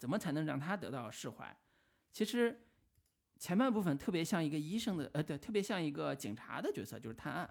[0.00, 1.54] 怎么才能让他得到释怀？
[2.10, 2.58] 其实
[3.38, 7.46] 前半部分特别像一个医生的，呃，对，特别像一个警察的角色，就是探案；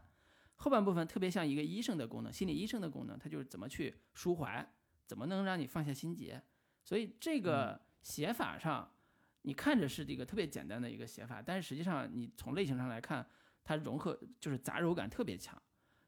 [0.55, 4.67] 后半部分特别像一个医生的功能，心理医生的功能，他就是怎么去抒怀，
[5.05, 6.41] 怎么能让你放下心结。
[6.83, 8.91] 所以这个写法上，
[9.43, 13.23] 你看着是这个特别简单的一个写法，但是实际上你从类型上来看，
[13.63, 15.61] 它融合就是杂糅感特别强，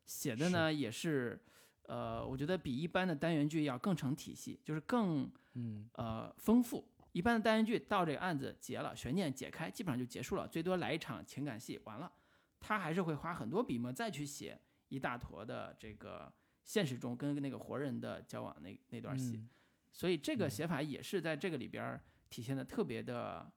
[0.08, 1.40] 写的呢也是。
[1.84, 6.88] 呃，我觉得比一般的单元剧要更成体系，就是更嗯呃丰富。
[7.12, 12.12] 一般的单元剧到这个案子结了，悬念解开，基本上就结束了，最多来一场情感戏，完了。
[12.60, 14.58] 他还是会花很多笔墨再去写
[14.88, 16.32] 一大坨的这个
[16.64, 19.44] 现实中跟那个活人的交往那那段戏，
[19.92, 23.52] 所以这个写法也是在这个里边体现的特别的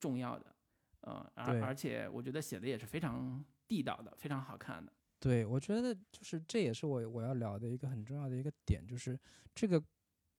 [0.00, 0.46] 重要的。
[1.02, 4.90] 呃，而而且我觉得写的也是非常地道的，非常好看的。
[5.20, 9.18] 对，我觉得就是这也是我我要聊的一个很重要的一个点，就是
[9.52, 9.82] 这个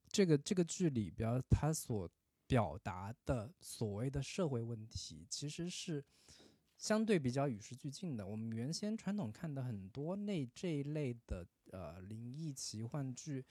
[0.07, 2.09] 这个这个剧里边它所
[2.47, 6.01] 表达的所谓的社会问题，其实是
[6.77, 8.25] 相对比较与时俱进的。
[8.25, 13.43] 我们原先传统看的很多那这一类的呃灵异奇幻剧，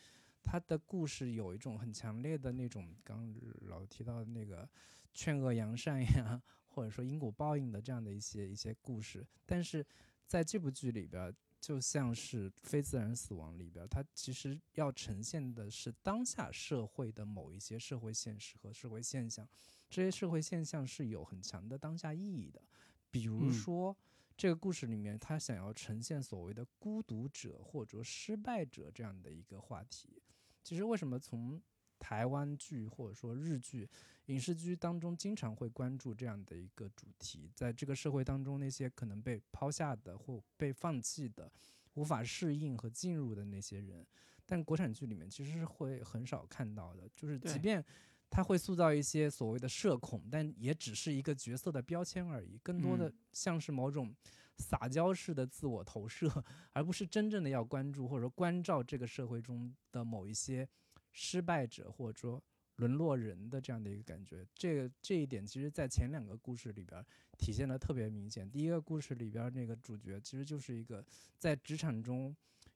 [0.42, 3.34] 它的故事有一种很强烈的那种刚
[3.66, 4.66] 老提到的那个
[5.12, 9.84] 劝恶扬善呀，或者说因果报应的这样的一些一些故事，但是。
[10.28, 19.48] 在这部剧里边，就像是非自然死亡里边，它其实要呈现的是当下社会的某一些社会现实和社会现象，
[19.88, 22.62] 这些社会现象是有很强的当下意义的。
[23.10, 23.96] 比如说，
[24.36, 30.22] 这个故事里面，他想要呈现所谓的孤独者或者失败者这样的一个话题。
[30.62, 31.60] 其实，为什么从
[31.98, 33.88] 台湾剧或者说日剧？
[34.26, 41.50] 影视剧当中经常会关注这样的一个主题，在这个社会当中，那些可能被抛下的或被放弃的、
[41.94, 44.06] 无法适应和进入的那些人，
[44.44, 47.08] 但国产剧里面其实是会很少看到的。
[47.16, 47.82] 就是即便
[48.28, 54.14] 他会塑造一些所谓的社恐，但也只是一个角色的标签而已，更多的像是某种
[54.58, 56.44] 撒娇式的自我投射，
[56.74, 60.68] 而不是真正的要关注或者说关照这个社会中的某一些
[61.12, 62.42] 失败者，或者说。
[62.78, 67.04] 沦落人的这样的一个感觉，这个这一点其实，在前两个故事里边
[67.36, 68.48] 体现的特别明显。
[68.48, 71.04] 第一个故事里边那个主角其实就是一个
[71.36, 72.32] 在职场中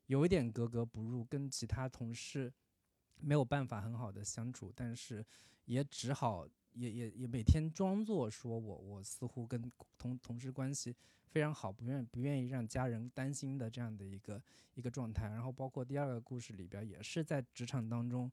[0.07, 2.53] 有一点格格不入，跟其他同事
[3.21, 5.25] 没有办法很好的相处，但是
[5.67, 10.95] 也只好也也也每天装作说我我似乎跟同同事关系
[11.29, 14.43] 非常好，不愿不愿意让家人担心的这样的一个
[14.75, 15.29] 一个状态。
[15.29, 18.31] 然后包括第二个故事里边也是在职场当中。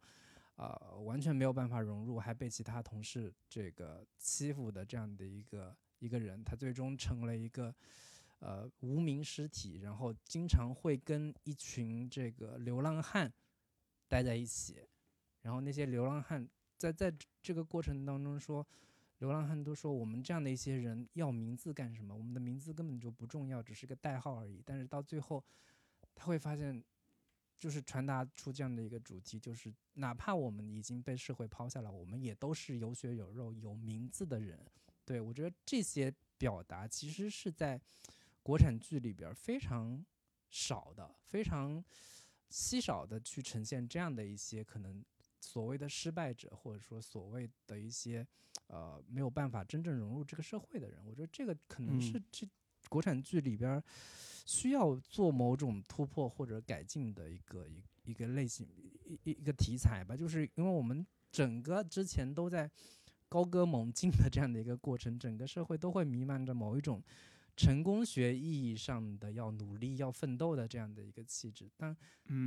[0.61, 7.73] 呃，完全没有办法融入，还被其他同事这个欺负的这样的一个一个人，他最终成了一个
[8.39, 13.31] 呃无名尸体，然后经常会跟一群这个流浪汉
[14.09, 14.85] 待在一起，
[15.43, 16.45] 然后那些流浪汉
[16.79, 17.13] 在在
[17.43, 18.65] 这个过程当中说，
[19.19, 22.15] 流浪汉都说我们这样的一些人要名字干什么？
[22.15, 24.63] 我们的名字根本就不重要，只是个代号而已。
[24.65, 25.43] 但是到最后，
[26.15, 26.83] 他会发现。
[27.59, 34.57] 就是传达出这样的一个主题，就是哪怕我们已经被社会抛下了，我们也都是有血有肉、有名字的人。
[35.03, 37.77] 对我觉得这些表达其实是在
[38.41, 40.01] 国产剧里边非常
[40.49, 41.83] 少的、非常
[42.49, 45.03] 稀少的去呈现这样的一些可能
[45.39, 48.25] 所谓的失败者，或者说所谓的一些
[48.67, 50.99] 呃没有办法真正融入这个社会的人。
[51.05, 52.47] 我觉得这个可能是这
[52.87, 53.81] 国产剧里边。
[54.45, 58.67] 需要做某种突破或者改进的一个一一个类型
[59.05, 62.67] 一一一个题材吧，就是因为我们整个之前都在
[63.27, 66.99] 高歌猛进的这样的一个过程，整个社会都会弥漫着某一种
[67.59, 71.69] 成功学意义上的要努力、要奋斗的这样的一个气质。
[71.75, 71.93] 但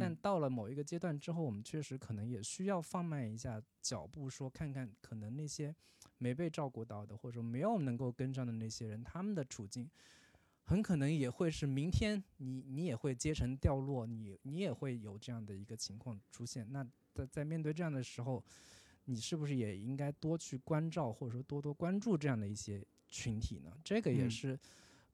[0.01, 5.75] 但到了某一个阶段之后，我们确实可能也需要放慢一下脚步，说看看可能那些
[6.17, 9.91] 没被照顾到的，或者说没有能够跟上的那些人，他们的处境。
[10.65, 16.67] 很可能也会是明天，你你也会阶层掉落，你你也会有这样的一个情况出现。
[16.71, 16.83] 那
[17.13, 18.43] 在在面对这样的时候，
[19.05, 23.77] 你是不是也应该多去关照，或者说多多关注这样的一些群体呢？
[23.85, 24.59] 这个也是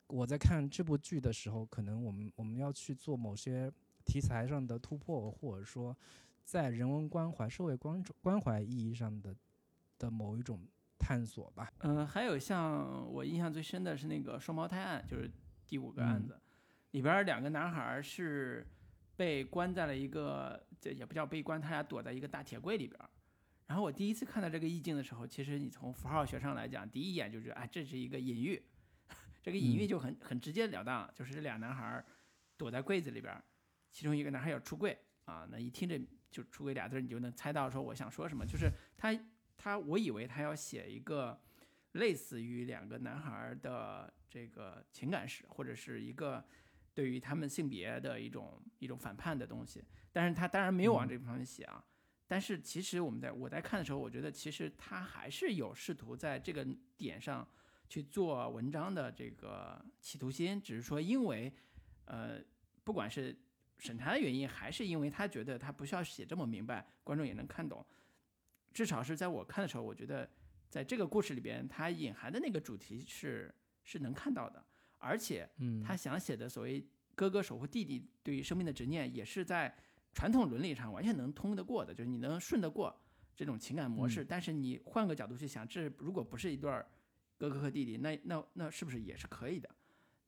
[0.08, 3.72] 我在看这部剧的时候，可能我们我们要去做某些
[4.04, 5.96] 题材上的突破，或者说
[6.44, 9.34] 在人文关怀、社会关关怀意义上的
[9.98, 10.60] 的某一种。
[11.00, 11.72] 探索吧。
[11.78, 15.30] 嗯，还有像我印象最深的是那个双胞胎案，就是
[15.64, 16.36] 第五个案子，
[16.90, 18.66] 里边两个男孩是
[19.16, 22.98] 被关在了一个，这也不叫被关，他俩躲在一个大铁柜里边。
[23.68, 28.60] 然后我第一次看到这个意境的时候，其实你从符号学上来讲，第一眼就觉得，哎，这是一个隐喻。
[29.48, 32.04] 这个隐喻就很很直截了当，就是这俩男孩
[32.56, 33.42] 躲在柜子里边，
[33.90, 35.98] 其中一个男孩要出柜啊，那一听这
[36.30, 39.18] 就出柜俩字，你就能猜到说我想说什么，就是他。
[39.60, 41.36] 他我以为他要写一个
[41.94, 46.46] 类似于两个男孩的这个情感史，或者是一个
[46.94, 51.84] 对于他们性别的一种一种反叛的东西，但是他当然没有往这方面写啊。
[52.28, 56.64] 但是其实我们在我在看的时候，我觉得其实他还是有试图在这个
[56.96, 57.44] 点上
[57.88, 61.52] 去做文章的这个企图心，只是说因为
[62.04, 62.38] 呃
[62.84, 63.36] 不管是
[63.78, 67.84] 审查的原因，还是因为他觉得他不需要写这么明白，观众也能看懂。
[68.72, 70.28] 至少是在我看的时候，我觉得
[70.68, 74.64] 在这个故事里边，他隐含的那个主题是是能看到的，
[74.98, 79.74] 而且，嗯，他想写的所谓哥哥守护弟弟对于生命的执念，也是在
[80.12, 82.94] 传统伦理上完全能通得过的，就是你能顺得过
[83.34, 84.24] 这种情感模式。
[84.24, 86.70] 但是你换个角度去想，这如果不是一对
[87.38, 89.70] 哥哥和弟弟，那那那是不是也是可以的？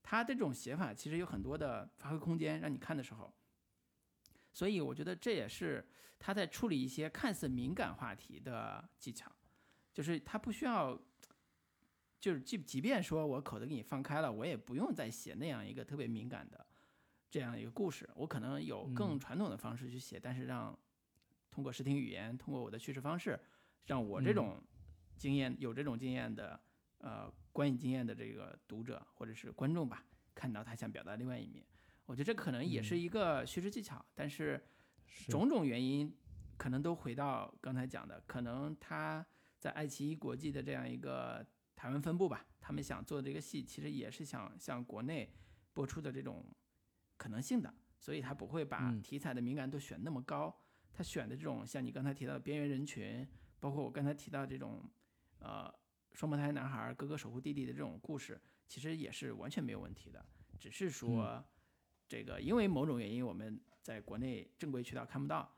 [0.02, 3.32] 他这种写法其实有很多的发挥空间，让你看的时候。
[4.52, 5.86] 所以我觉得这也是
[6.18, 9.30] 他在处理一些看似敏感话题的技巧，
[9.92, 11.00] 就是他不需要，
[12.18, 16.66] 就是即即便说我口子给你放开了，我也不用再写那样一个特别敏感的
[17.30, 20.76] 这样一个故事，我可能有更传统的方式去写，但是让
[21.50, 23.38] 通过视听语言，通过我的叙事方式，
[23.86, 24.60] 让我这种
[25.16, 26.60] 经验有这种经验的
[27.00, 31.64] 呃观影经验的这个读者或者是观众吧，看到他想表达另外一面。
[32.06, 34.60] 我觉得这可能也是一个叙事技巧，但是
[35.28, 36.12] 种种原因
[36.56, 39.24] 可能都回到刚才讲的，可能他
[39.58, 41.46] 在爱奇艺国际的这样一个
[41.76, 45.32] 台湾分部吧，他们想做这个戏，其实也是想向国内
[45.72, 46.44] 播出的这种
[47.16, 50.54] 可能性的，所以他不会把题材的敏感度选那么高，
[50.92, 53.26] 他选的这种像你刚才提到的边缘人群，
[53.60, 54.82] 包括我刚才提到这种
[55.38, 55.72] 呃
[56.12, 60.24] 双胞胎男孩哥哥守护弟弟的这种故事，其实也是完全没有问题的，
[60.58, 61.44] 只是说。
[62.08, 65.48] 这个因为某种原因，我们在国内正规渠道看不到，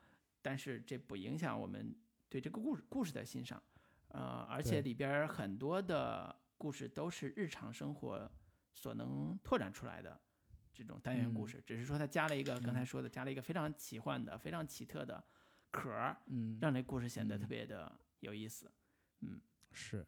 [0.42, 1.98] 但是这不影响我们
[2.28, 3.62] 对这个故事故事的欣赏，
[4.08, 8.30] 呃，而且里边很多的故事都是日常生活
[8.74, 10.20] 所能拓展出来的
[10.74, 15.24] 这种单元故事，只是说它加了一个刚才说的，加了一个非常奇幻的、非常奇特的
[15.70, 17.90] 壳儿，嗯，让这故事显得特别的
[18.20, 18.70] 有意思，
[19.20, 19.40] 嗯，
[19.72, 20.06] 是。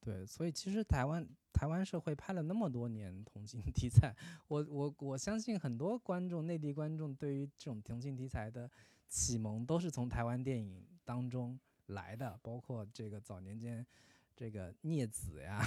[0.00, 4.16] 对，所以其实台湾台湾社会拍了那么多年同性题材，
[4.48, 8.70] 我我我相信很多观众内地观众对于这种同性题材的
[9.08, 13.86] 启蒙都是从台湾电影当中来的，包括这个早年间
[14.34, 15.60] 这个孽子呀，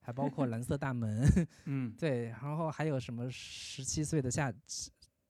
[0.00, 1.24] 还包括蓝色大门，
[1.66, 4.52] 嗯，对，然后还有什么十七岁的夏，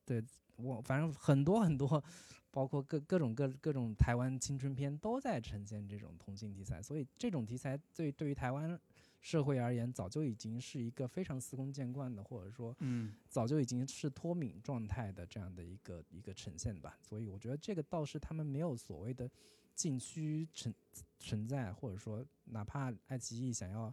[0.06, 0.24] 对
[0.56, 2.02] 我反正很多很多。
[2.50, 8.78] 包括各各种各各种台湾青春片都在呈现这种同性题材，所以这种题材对对于台湾
[9.20, 16.96] 社会而言，早就已经是一个非常司空见惯的，或者说，嗯，早就已经是脱敏状态的这样的一个一个呈现吧。
[17.02, 19.28] 所以我觉得这个倒是他们没有所谓的
[19.74, 20.72] 禁区存
[21.18, 23.92] 存在，或者说哪怕爱奇艺想要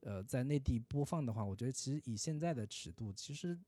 [0.00, 3.58] 呃在内地播放的话，我觉得其实以现在的尺度，其实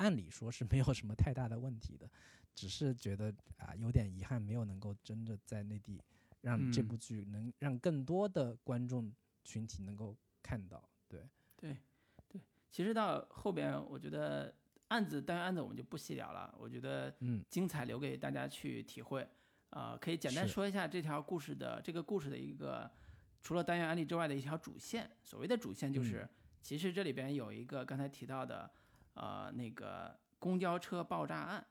[0.00, 2.10] 按理说是没有什么太大的问题的。
[2.54, 6.02] 只是觉得啊，有点遗憾，没有能够真的在内地
[6.40, 9.10] 让这部剧能让更多的观众
[9.44, 10.82] 群体能够看到。
[11.06, 11.76] 对，对，
[12.28, 12.40] 对。
[12.70, 14.52] 其实到后边，我觉得
[14.88, 16.52] 案子单元案子我们就不细聊了。
[16.58, 19.26] 我觉得，嗯，精彩留给大家去体会。
[19.70, 22.90] 啊，可以简单说一下这条故事的这个故事的一个
[23.40, 25.08] 除了单元案例之外的一条主线。
[25.22, 26.28] 所谓的主线就是，
[26.60, 28.68] 其实这里边有一个刚才提到的，
[29.14, 31.66] 呃，那个公交车爆炸案。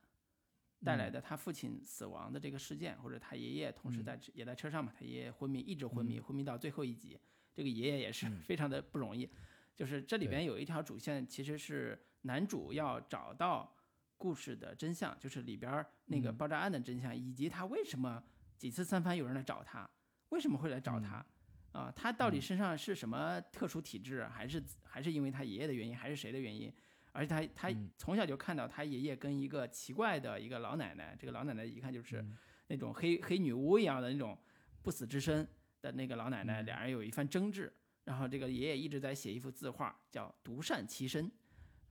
[0.81, 7.19] 带来的他父亲死亡的这个事件，或者他爷爷同时在也在车上嘛，他爷爷昏迷，一直昏迷，昏迷到最后一集，
[7.53, 9.29] 这个爷爷也是非常的不容易。
[9.75, 13.75] 就是这里边有一条主线，其实是男主要找到
[14.15, 18.23] 故事的真相，就是里边那个嗯爆炸案的真相，以及他为什么
[18.57, 19.89] 几次三番有人来找他，
[20.29, 21.25] 为什么会来找他。
[21.73, 26.73] 啊，他到底嗯身上是什么特殊体质，还是还是因为他爷爷的原因，还是谁的原因？
[27.11, 32.37] 而且他他嗯从小就看到他爷爷跟一个奇怪的一个老奶奶，这个老奶奶一看就是嗯
[32.67, 34.37] 那种黑黑女巫一样的那种
[34.81, 35.47] 不死之身
[35.81, 37.71] 的那个老奶奶，嗯俩人有一番争执。
[38.05, 41.31] 然后这个爷爷一直在写一幅字画，叫“独善其身”，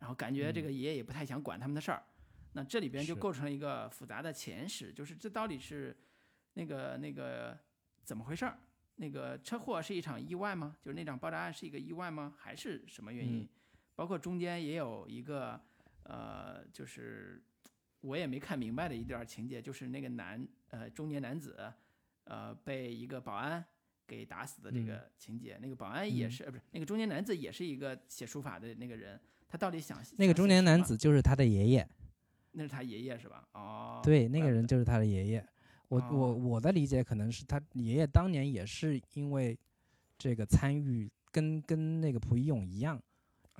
[0.00, 2.02] 然后感觉这个爷爷也不太想管他们的事儿。
[2.54, 5.96] 那这里边就构成了一个复杂的前史，就是这到底是
[6.54, 7.56] 那个那个
[8.02, 8.58] 怎么回事儿？
[8.96, 10.76] 那个车祸是一场意外吗？
[10.82, 12.34] 就是那场爆炸案是一个意外吗？
[12.36, 13.48] 还是什么原因？
[13.98, 15.60] 嗯包括中间也有一个
[16.04, 17.42] 呃，就是
[18.00, 21.56] 我也没看明白的一段情节，就是那个男呃中年男子
[22.22, 23.64] 呃被一个保安
[24.06, 25.58] 给打死的这个情节。
[25.60, 31.88] 那个保安也嗯是、呃不是那个中年男子也是一个写书法的那个人，他到底想那个中年男，子就是他的爷爷，
[32.52, 33.48] 那是他爷爷是吧？
[33.54, 35.44] 哦，对，那个人就是他的爷爷。
[35.88, 39.58] 我我哦我的理解可能是他爷爷当年也是因为
[40.16, 43.02] 这个参与，跟跟那个蒲一勇一样，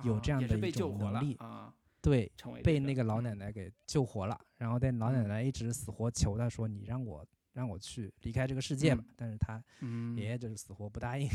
[0.03, 4.39] 有这样的一种能力啊，对，成为被那个老奶嗯奶给救活了。
[4.57, 9.03] 然后但老奶嗯奶一直死活求他说：“你让我让我去离开这个世界吧。
[9.07, 11.27] 嗯但是他嗯爷爷就是死活不答应。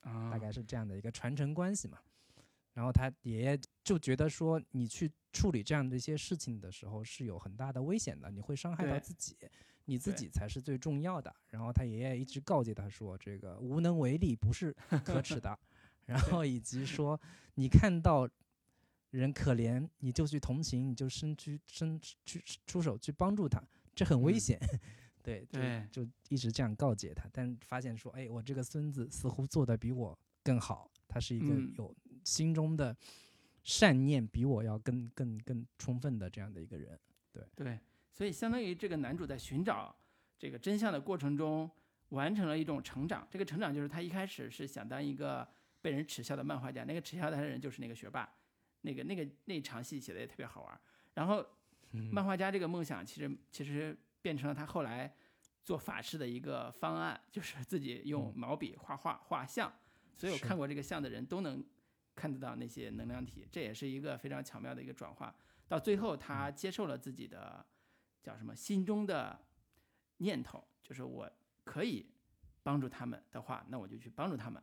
[0.00, 1.98] 啊 大概是这样的一个传承关系嘛。
[2.74, 9.34] 然后他爷爷就觉得说，你去处理这样的一些事情的时候是有很大的危险的，你会伤害到自己，
[9.86, 11.34] 你自己才是最重要的。
[11.48, 15.58] 然后他爷爷一直告诫他说，这个无能为力不是可耻的，
[16.06, 17.20] 然后以及说
[17.54, 18.28] 你看到
[19.10, 23.62] 人可怜，你就去同情，你就伸去伸去出手去帮助他，
[23.94, 24.58] 这很危嗯险。
[25.22, 31.92] 对就对就一直这样告诫他，但发现说，哎，我这个孙子似乎做的比我更好，他是一个嗯有
[32.22, 32.96] 心中的
[33.64, 36.96] 善念比我要更更更充分的这样的一个人。
[37.32, 37.80] 对对，
[38.12, 39.92] 所以相当于这个男主在寻找
[40.38, 41.68] 这个真相的过程中，
[42.10, 43.26] 完成了一种成长。
[43.28, 45.48] 这个成长就是他一开始是想当一个
[45.86, 48.28] 被人耻笑的漫画家，那个耻笑他的人就是那个学霸，
[48.80, 50.80] 那个那个那场戏写的也特别好玩。
[51.14, 51.46] 然后
[51.92, 52.10] 嗯。
[52.12, 55.14] 漫画家这个梦想，其实其实变成了他后来
[55.62, 58.34] 做法事的一个方案，就是自己用嗯。
[58.34, 59.72] 毛笔画画画像，
[60.16, 60.44] 所有是。
[60.44, 61.64] 看过这个像的人都能
[62.16, 65.32] 看得到那些能量体，这也是一个非常巧妙的一个转化。
[65.68, 67.64] 到最后，他接受了自己的
[68.24, 69.40] 叫什么心中的
[70.16, 71.30] 念头，就是我
[71.62, 72.10] 可以
[72.64, 74.60] 帮助他们的话，那我就去帮助他们，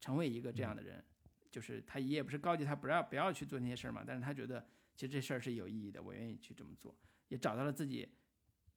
[0.00, 1.04] 成为一个这样的人。
[1.50, 6.96] 就是他爷爷不是告诫他不要不要去做那些事儿嘛，但是他觉得其实这事儿是有意义的，我愿意去这么做，
[7.28, 8.08] 也找到了自己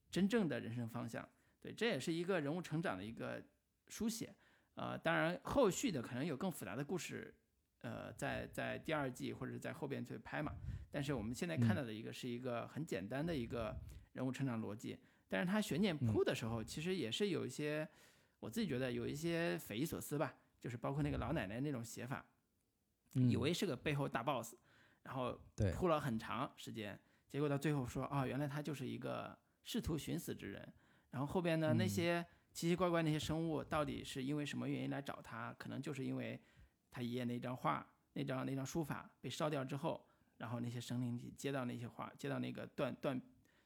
[0.09, 1.27] 真正的人生方向。
[1.61, 3.43] 对，这也是一个人物成长的一个
[3.87, 4.35] 书写。
[4.73, 7.31] 呃，当然后续的可能有更复杂的故事，
[7.81, 10.51] 呃，在在第二季或者在后边去拍嘛。
[10.89, 13.79] 但是我们现在看嗯到的一个是一个很简单的一个
[14.13, 14.97] 人物成长逻辑，
[15.29, 17.87] 但是他悬念嗯铺的时候，其实也是有一些，
[18.39, 22.25] 我自己觉得有一些匪夷所思吧，就是包括那个老奶奶那种写法，
[23.11, 24.55] 以嗯为是个背后大 boss，
[25.01, 25.73] 然后对。
[25.73, 26.97] 铺了很长时间，
[27.27, 30.73] 结果到最后说啊、原来他就是一个试图寻死之人。
[31.11, 31.89] 然后后边呢，那嗯。
[31.89, 35.53] 些奇奇怪怪那些生物到底是因为什么原因来找他？
[35.59, 36.39] 可能就是因为
[36.89, 40.07] 他爷爷那张画、那张那张书法被烧掉之后，
[40.37, 43.21] 然后那些生灵体接到那些画，接到那个断断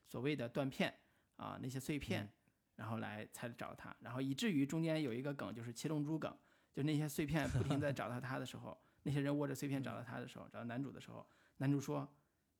[0.07, 0.91] 所谓的断片
[1.35, 2.29] 啊、那些碎片，嗯。
[2.77, 6.31] 然后来才找他，然后以至于中间有一个梗就是七龙珠梗，
[6.77, 11.25] 就那些碎片不停在 找到他的时候，那些人握着碎片找到他的时候，找到男主的时候，
[11.57, 12.07] 男主说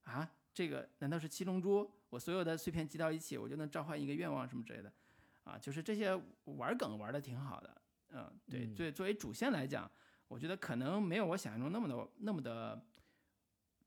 [0.05, 1.87] 啊，这个难道是七龙珠？
[2.09, 4.91] 我所有的碎片集到一起，我就能召唤一个愿望什么之类的，
[5.43, 9.87] 啊，就是这些玩梗玩的挺好的，嗯，对嗯对，作为主线来讲，
[10.27, 12.83] 我觉得可能没有我想象中那么的那么的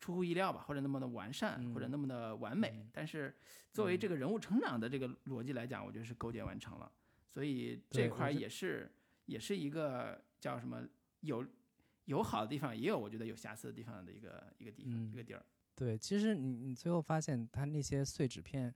[0.00, 2.70] 出乎意料吧，或者那么的完善，或者嗯那么的完美。
[2.76, 3.34] 嗯但是
[3.72, 6.92] 作为这嗯个人物成长的这个逻辑来讲，我觉得是构建完成了。
[7.26, 8.90] 所以这块也是
[9.30, 10.84] 也是一个叫什么
[11.20, 11.46] 有
[12.06, 15.44] 有好的地方，也有我觉得有瑕疵的地方的一个一个地方、嗯一个地儿。
[15.76, 18.74] 对，其实你你最后发现他那些碎纸片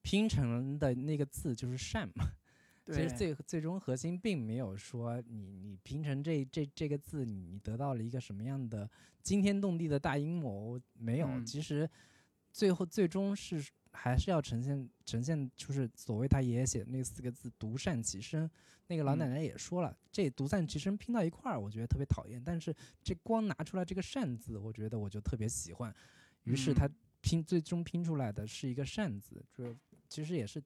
[0.00, 2.24] 拼成的那个字就是善嘛。
[2.86, 8.90] 其实最最终核心并没有说你你拼成这这这个字，你你得到了一个什么样的
[9.22, 10.80] 惊天动地的大阴谋？
[10.94, 11.88] 没有，嗯其实
[12.50, 13.62] 最后最终是
[13.92, 18.50] 还是要呈现呈现，就是所谓他爷爷写的那四个字“独善其身”。
[18.88, 22.42] 那个老奶嗯奶也说了，这“独善其身”拼到一块儿，我觉得特别讨厌。
[22.42, 25.94] 但是这光拿出来这个“善”字，我觉得我就特别喜欢。
[26.44, 29.76] 于是他嗯拼最终拼出来的是一个“善”字，就
[30.08, 30.60] 其实也是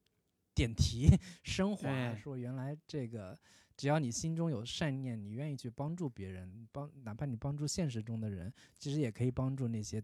[0.54, 1.08] 点题
[1.42, 3.38] 升华，说原来这个
[3.76, 10.02] 只要你心中有善念，你愿意去帮助别人，帮哪怕你帮助现实中的人，其实也可以帮助那些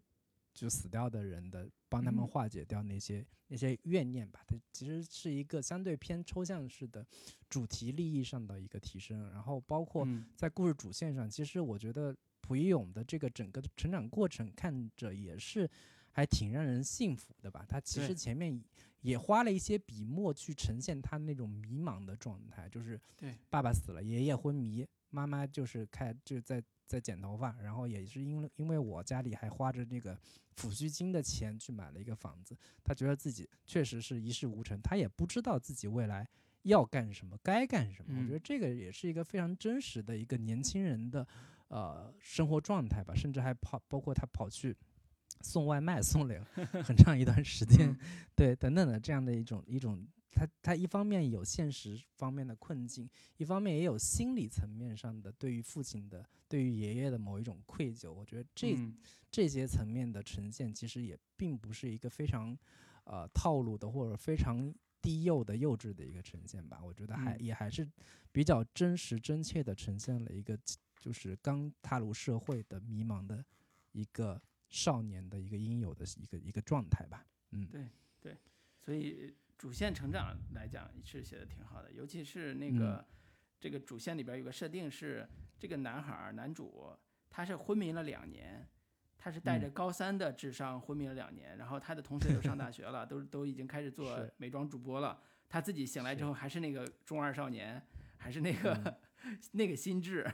[0.61, 2.27] 就死掉的人的，帮他们嗯。
[2.27, 4.45] 化解掉那些、那些怨念吧。
[4.47, 7.07] 它其实是一个相对偏抽象式的
[7.49, 10.27] 主题利益上的一个提升，然后包括嗯。
[10.37, 15.67] 在故事主线上，其实我觉得蒲一勇的这个整个的成长过程，看着也是
[16.13, 17.65] 还挺让人信服的吧。
[17.67, 18.63] 他其实前面
[19.01, 23.35] 也花了一些笔墨去呈现他那种迷茫的状态，就是对。
[23.49, 30.17] 爸爸死了，爷爷昏迷，妈妈就是开就是在在剪头发，然后也是因为因为我家里还花着那个
[30.57, 36.29] 抚恤金的钱去买了一个房子，他觉得自己确实是一事无成，他也不知道自己未来
[36.63, 38.19] 要干什么，该干什么。
[38.19, 41.27] 我觉嗯得这个也是一个非常真实的一个年轻人的
[41.69, 44.77] 呃生活状态吧，甚至还跑包括他跑去
[45.43, 46.45] 送外卖送了
[46.83, 47.99] 很长一段时间，嗯
[48.35, 50.07] 对等等的这样的一种一种。
[50.31, 58.13] 他他一方面有现实方面的困境，一方面也有心理层面上的对于父亲的、对于爷爷的某一种愧疚。
[58.13, 58.97] 我觉得这、嗯
[59.33, 62.59] 这些层面的呈现，其实也并不是一个非常
[63.05, 66.81] 呃套路的或者非常低幼的幼稚的一个呈现吧。
[66.83, 67.89] 我觉得还、嗯也还是
[68.33, 70.59] 比较真实真切的呈现了一个
[70.99, 73.45] 就是刚踏入社会的迷茫的
[73.93, 77.25] 一个少年的一个应有的一个一个状态吧。
[77.53, 77.89] 嗯，对
[78.21, 78.37] 对
[78.85, 82.79] 所以主线成长来讲是写的挺好的，尤其是那嗯。
[82.79, 83.07] 个、
[83.61, 86.91] 这个主线里边有个设定是这个男孩儿男主
[87.29, 88.67] 他是昏迷了两年，
[89.19, 89.73] 他是带着嗯。
[89.73, 97.87] 高三的智商昏迷了两年，然后他的同学都上大学了， 都都已经开始做美妆主播了，他自己醒来之后还是那个中二少年，
[98.17, 98.97] 还是那个、嗯。
[99.53, 100.27] 那个心智，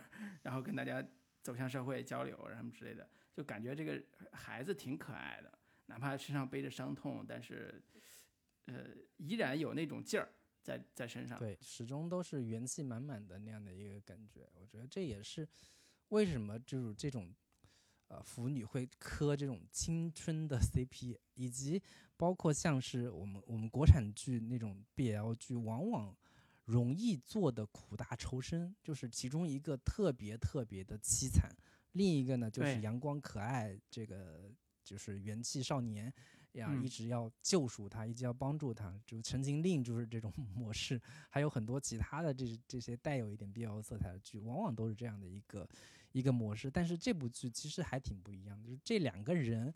[0.45, 1.05] 然后跟大家
[1.43, 4.01] 走向社会交流什么之类的，就感觉这个
[4.31, 7.83] 孩子挺可爱的，哪怕身上背着伤痛，但是
[8.67, 11.39] 呃依然有那种劲儿在在身上。
[11.39, 14.49] 对，始终都是元气满满的那样的一个感觉。
[14.55, 15.49] 我觉得这也是
[16.09, 17.35] 为什么就是这种
[18.09, 21.83] 呃腐女会磕这种青春的 CP，以及
[22.17, 26.17] 包括像是我们我们国产剧那种 BL 剧，往往
[26.64, 31.49] 容易做的苦大仇深，就是其中一个特别特别的凄惨，
[31.93, 34.53] 另一个呢就是阳光可爱，这个
[34.83, 36.12] 就是元气少年。
[36.57, 45.68] 呀，嗯一直要救赎他，一直要帮助他，就《陈情令》就是这种 模式，还有很多其他的这这些带有一点 BL 色彩的剧，往往都是这样的一个
[46.12, 46.70] 一个模式。
[46.70, 49.72] 但是这部剧其实还挺不一样的，就是这两个人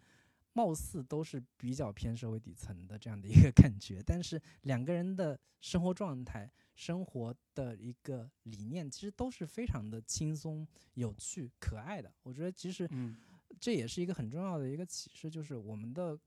[0.53, 12.13] 貌似都是比较偏社会底层的这样的一个 感觉，但是两个人的生活状态、生活的一个理念，其实都是非常的轻松、有趣、可爱的。
[12.23, 13.17] 我觉得其实嗯
[13.61, 16.19] 这也是一个很重要的一个启示，就是我们的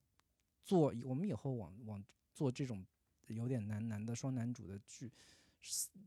[0.64, 2.04] 做，我们以后往往
[2.34, 2.86] 做这种
[3.28, 5.12] 有点男男的双男主的剧，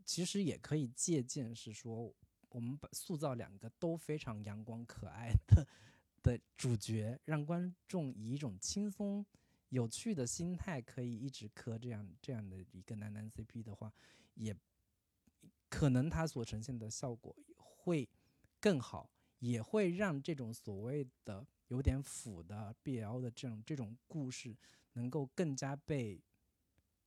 [0.05, 2.13] 其实也可以借鉴，是说
[2.51, 5.67] 我们把塑造两个都非常阳光可爱的
[6.23, 9.25] 的主角，让观众以一种轻松。
[9.71, 13.93] 有趣的心态可以一直磕这样这样的一个男男 CP 的话，
[14.35, 14.57] 也
[15.69, 18.09] 可能它所呈现的效果会
[18.61, 24.57] 更好，也会让这种所谓的有点腐的 BL 的这种这种故事，
[24.93, 26.21] 能够更加被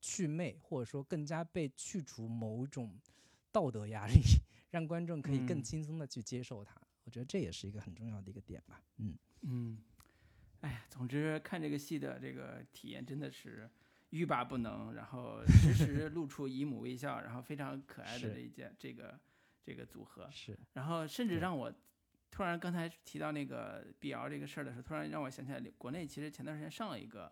[0.01, 2.99] 祛魅，或者说更加被去除某种
[3.51, 4.21] 道德压力，
[4.69, 5.63] 让观众可以更嗯。
[5.63, 6.79] 轻松的去接受它。
[7.03, 8.81] 我觉得这也是一个很重要的一个点吧。
[8.97, 9.79] 嗯，嗯，
[10.61, 13.67] 哎呀，总之看这个戏的这个体验真的是
[14.11, 19.19] 欲罢不能，然后时时露出姨母微笑，然后非常可爱的这一件这个
[19.63, 21.73] 这个组合，是，然后甚至让我
[22.31, 27.31] 突然刚才提到那个 BL 这个事儿的时候，突然让我想起来，国内其实前段时间上了一个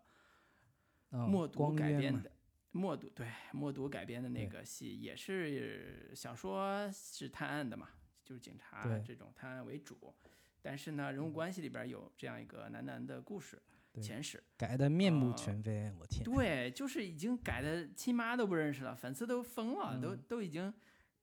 [1.11, 2.32] 嗯，默读改编的。
[2.72, 7.90] 默读对默读改编的那个戏也是小说是探案的嘛，
[8.24, 10.14] 就是警察这种探案为主，
[10.61, 13.60] 但是呢，人物关系里边有这样一个男男的故事
[13.99, 20.72] 前史，改的面目呃全非，我天，对，就是已经改的亲妈都不认识了，粉丝都疯了，都嗯都已经，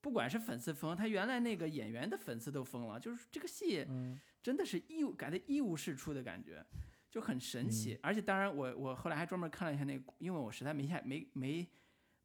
[0.04, 6.62] 不管是粉丝疯，他原来那个演员的粉丝都疯了，就是这个戏嗯，真的是一无改的一无是处的感觉，
[7.10, 7.98] 就很神奇。
[8.02, 11.66] 而且当然我我后来还专门看了一下那个，因为我实在没下没没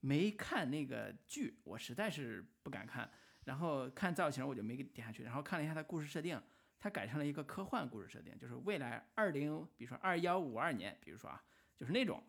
[0.01, 3.09] 没看那个剧，我实在是不敢看。
[3.45, 6.37] 然后看造型我就没给点下去，然后看了一下它故事设定，
[6.81, 11.41] 它改成了一个科幻故事设定，就是未来二零，比如说二幺五二年，比如说啊，
[11.77, 12.21] 就是那种，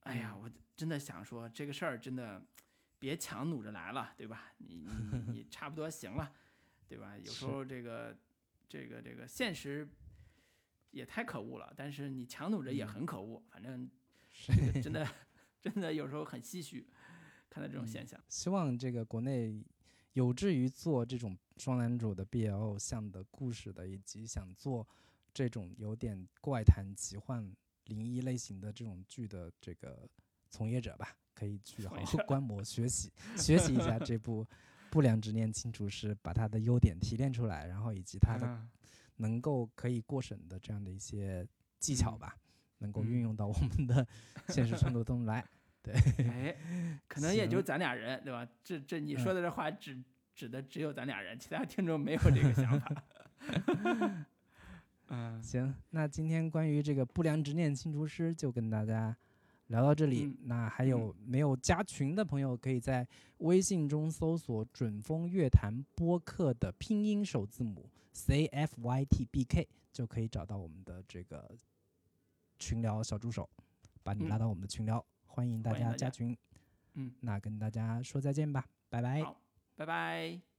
[0.00, 2.40] 哎呀，我真的想说这个事儿真的
[3.02, 4.52] 别强弩着来了，对吧？
[4.58, 6.32] 你你你你差不多行了，
[6.86, 7.18] 对吧？
[7.18, 8.16] 有时候这个
[8.68, 9.88] 这个这个现实
[10.92, 13.90] 也太可恶了，但是你强弩着也嗯很可恶，反正
[14.80, 15.04] 真的
[15.60, 16.86] 真的有时候很唏嘘
[17.50, 18.22] 看到这种嗯现象。
[18.28, 19.64] 希望这个国内
[20.12, 24.86] 有志于做这种双男主的 BL 偶像的故事的，以及想做
[25.34, 27.52] 这种有点怪谈、奇幻、
[27.86, 30.08] 灵异类型的这种剧的这个
[30.50, 34.44] 从业者吧，可以去好好 观摩、学习学习一下这部
[34.90, 38.68] 《不良执念清除师》，把它的优点提炼出来，然后以及它的啊
[39.16, 41.46] 能够可以过审的这样的一些
[41.78, 42.36] 技巧嗯吧，
[42.78, 44.06] 能够嗯运用到我们的
[44.48, 45.44] 现实创作中来。
[45.82, 45.94] 对
[46.28, 46.56] 哎，
[47.08, 48.46] 可能也就咱俩人，对吧？
[48.62, 50.00] 这这你嗯说的这话指
[50.34, 53.02] 指的只有咱俩人，其他听众没有这个想法。
[55.08, 59.16] 嗯，行，那今天关于这个不良执念清除师就跟大家
[59.72, 60.26] 聊到这里。
[60.26, 63.08] 嗯那还有没有加群的朋友，可以在
[63.38, 71.50] 微信中搜索“准风乐坛播客”的拼音首字母 C F Y T B K，就可以找到我们的这个
[72.58, 73.48] 群聊小助手，
[74.02, 75.04] 把你拉嗯到我们的群聊。
[75.26, 76.36] 欢迎大欢迎大家家加群。
[76.94, 79.22] 嗯，那跟大家说再见吧，拜拜。
[79.22, 79.40] 好，
[79.74, 80.51] 拜拜。